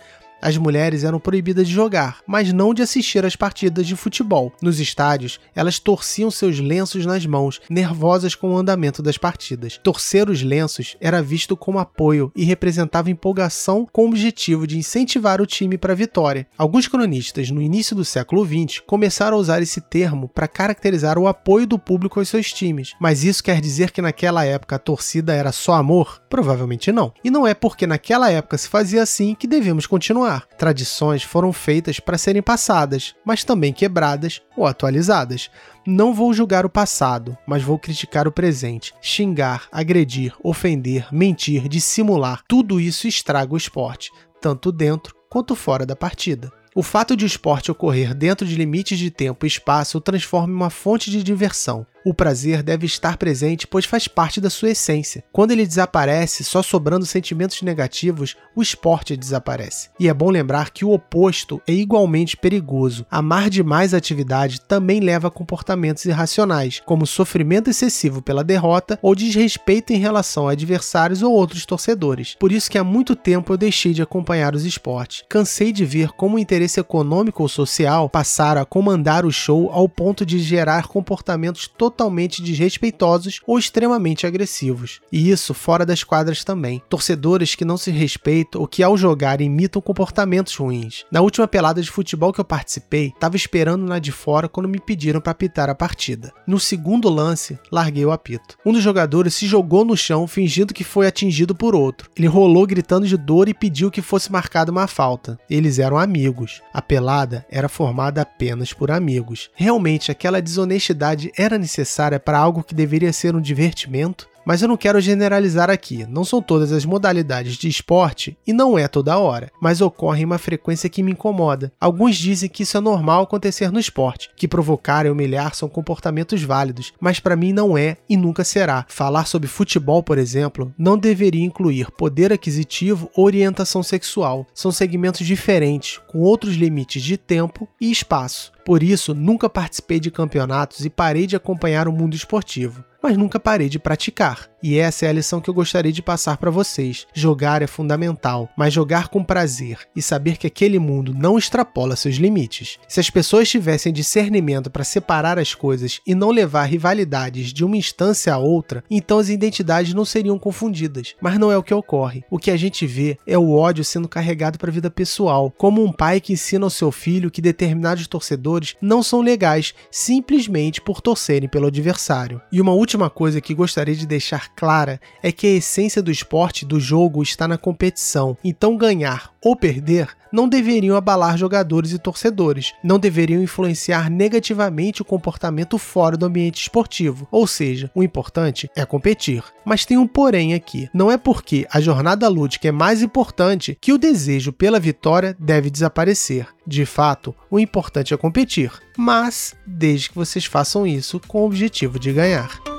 as 0.46 0.56
mulheres 0.56 1.02
eram 1.02 1.18
proibidas 1.18 1.66
de 1.66 1.74
jogar, 1.74 2.20
mas 2.24 2.52
não 2.52 2.72
de 2.72 2.80
assistir 2.80 3.26
às 3.26 3.35
partidas 3.35 3.85
de 3.85 3.96
futebol. 3.96 4.52
Nos 4.62 4.78
estádios, 4.78 5.40
elas 5.56 5.80
torciam 5.80 6.30
seus 6.30 6.61
lenços 6.61 7.04
nas 7.04 7.26
mãos, 7.26 7.61
nervosas 7.68 8.37
com 8.37 8.54
o 8.54 8.56
andamento 8.56 9.02
das 9.02 9.18
partidas. 9.18 9.80
Torcer 9.82 10.30
os 10.30 10.44
lenços 10.44 10.96
era 11.00 11.20
visto 11.20 11.56
como 11.56 11.80
apoio 11.80 12.30
e 12.37 12.44
representava 12.44 13.11
empolgação 13.11 13.88
com 13.90 14.04
o 14.04 14.09
objetivo 14.09 14.68
de 14.68 14.78
incentivar 14.78 15.40
o 15.40 15.46
time 15.46 15.76
para 15.76 15.94
a 15.94 15.96
vitória. 15.96 16.46
Alguns 16.56 16.87
cronistas, 16.87 17.50
no 17.50 17.61
início 17.61 17.96
do 17.96 18.04
século 18.04 18.46
XX, 18.46 18.78
começaram 18.87 19.37
a 19.37 19.40
usar 19.40 19.61
esse 19.61 19.80
termo 19.80 20.28
para 20.28 20.46
caracterizar 20.46 21.18
o 21.18 21.26
apoio 21.26 21.66
do 21.66 21.76
público 21.76 22.20
aos 22.20 22.28
seus 22.28 22.52
times. 22.52 22.94
Mas 23.00 23.24
isso 23.24 23.42
quer 23.42 23.61
dizer 23.61 23.90
que 23.90 24.00
naquela 24.00 24.44
época 24.44 24.76
a 24.76 24.78
torcida 24.78 25.35
era 25.35 25.50
só 25.50 25.72
amor? 25.72 26.22
Provavelmente 26.30 26.92
não. 26.92 27.12
E 27.24 27.32
não 27.32 27.44
é 27.44 27.52
porque 27.52 27.85
naquela 27.85 28.30
época 28.30 28.56
se 28.56 28.68
fazia 28.68 29.02
assim 29.02 29.35
que 29.35 29.48
devemos 29.48 29.88
continuar 29.88 30.36
Tradições 30.59 31.22
foram 31.22 31.53
feitas 31.53 32.01
para 32.01 32.18
serem 32.18 32.42
passadas, 32.42 33.14
mas 33.25 33.44
também 33.44 33.72
quebradas 33.72 34.42
ou 34.57 34.66
atualizadas. 34.66 35.51
Não 35.87 36.12
vou 36.12 36.33
julgar 36.35 36.66
o 36.66 36.70
passado, 36.70 37.37
mas 37.46 37.62
vou 37.62 37.79
criticar 37.79 38.27
o 38.27 38.33
presente. 38.33 38.92
Xingar, 39.01 39.68
agredir, 39.70 40.35
ofender, 40.42 41.07
mentir, 41.12 41.68
dissimular, 41.68 42.42
tudo 42.49 42.81
isso 42.81 43.07
estraga 43.07 43.55
o 43.55 43.57
esporte, 43.57 44.11
tanto 44.40 44.72
dentro 44.72 45.14
quanto 45.31 45.55
fora 45.55 45.87
da 45.87 45.94
partida. 45.94 46.51
O 46.75 46.83
fato 46.83 47.16
de 47.16 47.25
o 47.25 47.27
esporte 47.27 47.70
ocorrer 47.70 48.14
dentro 48.14 48.46
de 48.46 48.55
limites 48.55 48.99
de 48.99 49.11
tempo 49.11 49.46
e 49.46 49.49
espaço 49.49 49.96
o 49.96 50.01
transforma 50.01 50.53
em 50.53 50.57
uma 50.57 50.68
fonte 50.68 51.11
de 51.11 51.22
diversão, 51.22 51.87
o 52.07 52.14
prazer 52.14 52.62
deve 52.62 52.87
estar 52.87 53.16
presente, 53.16 53.66
pois 53.66 53.85
faz 53.85 54.07
parte 54.07 54.40
da 54.40 54.49
sua 54.49 54.71
essência. 54.71 55.25
Quando 55.33 55.51
ele 55.51 55.66
desaparece, 55.66 56.45
só 56.45 56.62
sobrando 56.62 57.05
sentimentos 57.05 57.62
negativos, 57.62 58.37
o 58.55 58.62
esporte 58.62 59.16
desaparece. 59.16 59.90
E 59.99 60.09
é 60.09 60.14
bom 60.14 60.31
lembrar 60.31 60.71
que 60.71 60.85
o 60.85 60.92
oposto 60.92 61.61
é 61.66 61.73
igualmente 61.73 62.37
perigoso. 62.37 63.05
Amar 63.11 63.51
demais 63.51 63.92
a 63.92 63.97
atividade 63.97 64.61
também 64.61 65.01
leva 65.01 65.27
a 65.27 65.33
comportamentos 65.33 66.05
irracionais, 66.05 66.81
como 66.87 67.05
sofrimento 67.09 67.71
excessivo 67.71 68.23
pela 68.23 68.45
derrota 68.45 68.97
ou 69.03 69.12
desrespeito 69.12 69.92
em 69.92 69.99
relação 69.99 70.47
a 70.47 70.53
adversários 70.53 71.25
ou 71.25 71.33
outros 71.33 71.66
torcedores. 71.66 72.37
Por 72.38 72.53
isso 72.53 72.71
que 72.71 72.79
há 72.79 72.85
muito 72.85 73.16
tempo 73.16 73.53
eu 73.53 73.57
deixei 73.57 73.92
de 73.92 74.03
acompanhar 74.03 74.55
os 74.55 74.64
esportes. 74.64 75.25
Cansei 75.29 75.73
de 75.73 75.85
ver 75.85 76.11
como 76.11 76.37
o 76.37 76.38
interesse 76.38 76.79
econômico 76.79 77.42
ou 77.42 77.49
social 77.49 78.09
passaram 78.09 78.62
a 78.62 78.64
comandar 78.64 79.27
o 79.27 79.33
show 79.33 79.71
ao 79.73 79.88
ponto 79.88 80.25
de 80.25 80.38
gerar 80.38 80.87
comportamentos 80.87 81.66
totalmente 81.96 82.42
desrespeitosos 82.42 83.40
ou 83.46 83.59
extremamente 83.59 84.26
agressivos. 84.26 85.00
E 85.11 85.30
isso 85.30 85.54
fora 85.54 85.87
das 85.87 86.04
quadras 86.04 86.44
também. 86.44 86.82
Torcedores 86.90 87.54
que 87.54 87.64
não 87.64 87.78
se 87.78 87.90
respeitam 87.90 88.61
ou 88.61 88.68
que 88.68 88.82
ao 88.82 88.98
jogar 88.98 89.40
imitam 89.40 89.80
comportamentos 89.80 90.54
ruins. 90.54 91.04
Na 91.11 91.22
última 91.22 91.48
pelada 91.48 91.80
de 91.80 91.90
futebol 91.90 92.32
que 92.32 92.40
eu 92.40 92.44
participei, 92.44 93.09
estava 93.09 93.35
esperando 93.35 93.87
na 93.87 93.98
de 93.98 94.12
fora 94.12 94.48
quando 94.48 94.68
me 94.68 94.78
pediram 94.78 95.20
para 95.20 95.32
apitar 95.32 95.70
a 95.70 95.74
partida. 95.74 96.32
No 96.46 96.61
segundo 96.61 97.09
lance, 97.09 97.59
larguei 97.72 98.04
o 98.04 98.12
apito. 98.12 98.59
Um 98.64 98.72
dos 98.72 98.82
jogadores 98.82 99.35
se 99.35 99.46
jogou 99.46 99.85
no 99.85 99.96
chão 99.96 100.26
fingindo 100.26 100.74
que 100.74 100.85
foi 100.85 101.06
atingido 101.06 101.54
por 101.54 101.74
outro. 101.74 102.11
Ele 102.14 102.26
rolou 102.26 102.66
gritando 102.66 103.06
de 103.06 103.16
dor 103.16 103.48
e 103.48 103.54
pediu 103.54 103.90
que 103.90 104.02
fosse 104.02 104.30
marcada 104.30 104.70
uma 104.70 104.87
falta. 104.87 105.38
Eles 105.48 105.78
eram 105.78 105.96
amigos. 105.96 106.61
A 106.74 106.82
pelada 106.82 107.46
era 107.50 107.68
formada 107.68 108.20
apenas 108.20 108.72
por 108.72 108.90
amigos. 108.90 109.48
Realmente 109.54 110.11
aquela 110.11 110.42
desonestidade 110.42 111.32
era 111.38 111.56
necessária 111.56 111.86
necessária 111.87 112.18
para 112.18 112.38
algo 112.38 112.64
que 112.64 112.75
deveria 112.75 113.12
ser 113.12 113.37
um 113.37 113.40
divertimento 113.40 114.29
mas 114.46 114.62
eu 114.62 114.68
não 114.68 114.76
quero 114.76 115.00
generalizar 115.00 115.68
aqui. 115.68 116.06
Não 116.09 116.24
são 116.24 116.40
todas 116.40 116.70
as 116.70 116.85
modalidades 116.85 117.56
de 117.56 117.68
esporte 117.68 118.38
e 118.46 118.52
não 118.52 118.78
é 118.78 118.87
toda 118.87 119.18
hora, 119.18 119.50
mas 119.61 119.80
ocorre 119.80 120.22
em 120.22 120.24
uma 120.24 120.38
frequência 120.38 120.88
que 120.88 121.02
me 121.02 121.11
incomoda. 121.12 121.72
Alguns 121.80 122.16
dizem 122.16 122.48
que 122.48 122.62
isso 122.62 122.76
é 122.76 122.80
normal 122.80 123.24
acontecer 123.24 123.72
no 123.72 123.80
esporte, 123.80 124.30
que 124.37 124.46
provocar 124.46 125.04
e 125.04 125.11
humilhar 125.11 125.54
são 125.54 125.68
comportamentos 125.68 126.42
válidos, 126.42 126.92
mas 127.00 127.18
para 127.18 127.35
mim 127.35 127.52
não 127.52 127.76
é 127.76 127.96
e 128.09 128.16
nunca 128.16 128.44
será. 128.44 128.87
Falar 128.88 129.26
sobre 129.26 129.48
futebol, 129.48 130.02
por 130.02 130.16
exemplo, 130.16 130.72
não 130.78 130.96
deveria 130.96 131.44
incluir 131.44 131.90
poder 131.90 132.32
aquisitivo 132.32 133.11
ou 133.16 133.26
orientação 133.26 133.82
sexual. 133.82 134.46
São 134.54 134.70
segmentos 134.70 135.26
diferentes, 135.26 136.00
com 136.06 136.20
outros 136.20 136.54
limites 136.54 137.02
de 137.02 137.16
tempo 137.16 137.68
e 137.80 137.90
espaço. 137.90 138.52
Por 138.64 138.82
isso, 138.82 139.14
nunca 139.14 139.48
participei 139.48 139.98
de 139.98 140.11
campeonatos 140.11 140.85
e 140.85 140.90
parei 140.90 141.26
de 141.26 141.37
acompanhar 141.37 141.88
o 141.88 141.92
mundo 141.92 142.14
esportivo 142.14 142.85
mas 143.02 143.16
nunca 143.16 143.38
parei 143.40 143.68
de 143.68 143.78
praticar. 143.78 144.48
E 144.62 144.79
essa 144.79 145.07
é 145.07 145.09
a 145.09 145.12
lição 145.12 145.40
que 145.40 145.51
eu 145.51 145.55
gostaria 145.55 145.92
de 145.92 146.03
passar 146.03 146.37
para 146.37 146.51
vocês. 146.51 147.07
Jogar 147.12 147.62
é 147.62 147.66
fundamental, 147.66 148.49
mas 148.57 148.73
jogar 148.73 149.09
com 149.09 149.23
prazer 149.23 149.79
e 149.95 150.03
saber 150.03 150.37
que 150.37 150.47
aquele 150.47 150.79
mundo 150.79 151.14
não 151.14 151.38
extrapola 151.38 151.97
seus 151.97 152.16
limites. 152.16 152.79
Se 152.88 153.01
as 153.01 153.11
pessoas 153.11 153.49
tivessem 153.49 153.92
discernimento 153.92 154.71
para 154.71 154.85
separar 154.85 155.38
as 155.38 155.55
coisas 155.55 156.01
e 156.07 156.14
não 156.14 156.31
levar 156.31 156.64
rivalidades 156.64 157.53
de 157.53 157.64
uma 157.64 157.77
instância 157.77 158.33
a 158.33 158.38
outra, 158.38 158.83
então 158.90 159.19
as 159.19 159.29
identidades 159.29 159.95
não 159.95 160.05
seriam 160.05 160.38
confundidas. 160.38 161.14
Mas 161.21 161.38
não 161.38 161.53
é 161.53 161.57
o 161.57 161.62
que 161.62 161.75
ocorre. 161.75 162.25
O 162.31 162.38
que 162.38 162.51
a 162.51 162.57
gente 162.57 162.87
vê 162.87 163.19
é 163.27 163.38
o 163.38 163.53
ódio 163.53 163.85
sendo 163.85 164.09
carregado 164.09 164.59
para 164.59 164.71
a 164.71 164.73
vida 164.73 164.90
pessoal, 164.90 165.53
como 165.57 165.85
um 165.85 165.92
pai 165.92 166.21
que 166.21 166.33
ensina 166.33 166.64
ao 166.66 166.71
seu 166.71 166.90
filho 166.90 167.31
que 167.31 167.42
determinados 167.42 168.07
torcedores 168.07 168.75
não 168.81 169.03
são 169.03 169.21
legais 169.21 169.75
simplesmente 169.90 170.81
por 170.81 171.01
torcerem 171.01 171.49
pelo 171.49 171.66
adversário. 171.66 172.40
E 172.51 172.61
uma 172.61 172.73
última 172.73 173.11
coisa 173.11 173.40
que 173.40 173.55
gostaria 173.55 173.95
de 173.95 174.07
clara 174.50 175.00
é 175.22 175.32
que 175.32 175.46
a 175.46 175.54
essência 175.54 176.02
do 176.02 176.11
esporte 176.11 176.64
do 176.64 176.78
jogo 176.78 177.22
está 177.22 177.48
na 177.48 177.59
competição. 177.59 178.37
Então 178.44 178.76
ganhar 178.76 179.32
ou 179.42 179.54
perder 179.54 180.09
não 180.32 180.48
deveriam 180.48 180.96
abalar 180.96 181.38
jogadores 181.38 181.92
e 181.92 181.98
torcedores, 181.98 182.74
não 182.85 182.98
deveriam 182.98 183.42
influenciar 183.42 184.11
negativamente 184.11 185.00
o 185.00 185.04
comportamento 185.04 185.78
fora 185.78 186.16
do 186.16 186.26
ambiente 186.26 186.61
esportivo. 186.61 187.26
Ou 187.30 187.46
seja, 187.46 187.90
o 187.94 188.02
importante 188.02 188.70
é 188.76 188.85
competir. 188.85 189.42
Mas 189.64 189.87
tem 189.87 189.96
um 189.96 190.06
porém 190.06 190.52
aqui. 190.52 190.90
Não 190.92 191.11
é 191.11 191.16
porque 191.16 191.66
a 191.70 191.80
jornada 191.80 192.28
lúdica 192.28 192.68
é 192.68 192.72
mais 192.72 193.02
importante 193.02 193.78
que 193.80 193.92
o 193.92 193.98
desejo 193.98 194.52
pela 194.52 194.78
vitória 194.78 195.35
deve 195.38 195.70
desaparecer. 195.70 196.48
De 196.66 196.85
fato, 196.85 197.35
o 197.50 197.59
importante 197.59 198.12
é 198.12 198.16
competir, 198.16 198.72
mas 198.98 199.54
desde 199.66 200.11
que 200.11 200.16
vocês 200.16 200.44
façam 200.44 200.87
isso 200.87 201.20
com 201.26 201.42
o 201.42 201.46
objetivo 201.46 201.98
de 201.98 202.12
ganhar. 202.12 202.75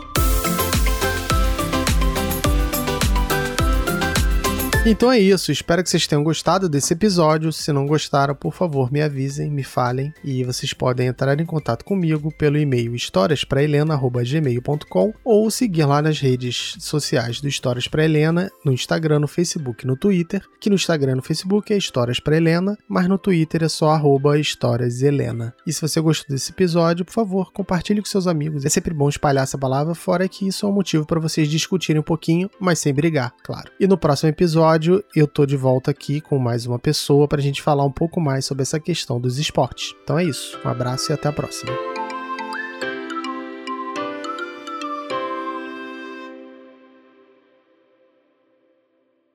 Então 4.90 5.12
é 5.12 5.20
isso, 5.20 5.52
espero 5.52 5.84
que 5.84 5.90
vocês 5.90 6.08
tenham 6.08 6.24
gostado 6.24 6.70
desse 6.70 6.94
episódio. 6.94 7.52
Se 7.52 7.74
não 7.74 7.86
gostaram, 7.86 8.34
por 8.34 8.54
favor, 8.54 8.90
me 8.90 9.02
avisem, 9.02 9.52
me 9.52 9.62
falem 9.62 10.14
e 10.24 10.46
vocês 10.46 10.72
podem 10.72 11.08
entrar 11.08 11.42
em 11.42 11.46
contato 11.46 11.84
comigo 11.84 12.34
pelo 12.38 12.58
e-mail 12.58 12.96
historiasprahelena@gmail.com 12.96 15.14
ou 15.26 15.52
seguir 15.52 15.84
lá 15.84 16.02
nas 16.02 16.22
redes 16.22 16.78
sociais 16.80 17.42
do 17.42 17.50
Histórias 17.50 17.86
para 17.86 18.06
Helena, 18.06 18.50
no 18.64 18.72
Instagram, 18.72 19.20
no 19.20 19.28
Facebook, 19.28 19.86
no 19.86 19.98
Twitter, 19.98 20.42
que 20.58 20.70
no 20.70 20.76
Instagram 20.76 21.12
e 21.12 21.16
no 21.16 21.22
Facebook 21.22 21.74
é 21.74 21.78
Histórias 21.78 22.22
para 22.22 22.38
Helena, 22.38 22.78
mas 22.88 23.10
no 23.10 23.18
Twitter 23.18 23.64
é 23.64 23.70
só 23.70 23.90
arroba 23.90 24.40
Histórias 24.40 25.02
Helena. 25.02 25.54
E 25.68 25.74
se 25.74 25.82
você 25.82 26.00
gostou 26.00 26.34
desse 26.34 26.54
episódio, 26.54 27.04
por 27.04 27.12
favor, 27.12 27.52
compartilhe 27.52 28.00
com 28.00 28.08
seus 28.08 28.26
amigos. 28.26 28.64
É 28.64 28.70
sempre 28.70 28.94
bom 28.94 29.10
espalhar 29.10 29.44
essa 29.44 29.58
palavra, 29.58 29.94
fora 29.94 30.30
que 30.30 30.48
isso 30.48 30.66
é 30.66 30.70
um 30.70 30.74
motivo 30.74 31.06
para 31.06 31.20
vocês 31.20 31.50
discutirem 31.50 32.00
um 32.00 32.04
pouquinho, 32.04 32.50
mas 32.58 32.80
sem 32.80 32.94
brigar, 32.94 33.34
claro. 33.44 33.70
E 33.78 33.86
no 33.86 33.98
próximo 33.98 34.30
episódio 34.30 34.77
episódio 34.78 35.04
eu 35.16 35.28
tô 35.28 35.46
de 35.46 35.58
volta 35.58 35.90
aqui 35.92 36.22
com 36.22 36.38
mais 36.38 36.66
uma 36.66 36.78
pessoa 36.78 37.28
para 37.28 37.40
a 37.40 37.44
gente 37.44 37.62
falar 37.62 37.84
um 37.84 37.92
pouco 37.92 38.22
mais 38.22 38.46
sobre 38.46 38.62
essa 38.62 38.80
questão 38.80 39.20
dos 39.20 39.40
esportes. 39.40 39.96
Então 40.04 40.20
é 40.20 40.24
isso. 40.24 40.60
Um 40.64 40.70
abraço 40.70 41.12
e 41.12 41.14
até 41.14 41.28
a 41.28 41.34
próxima. 41.34 41.97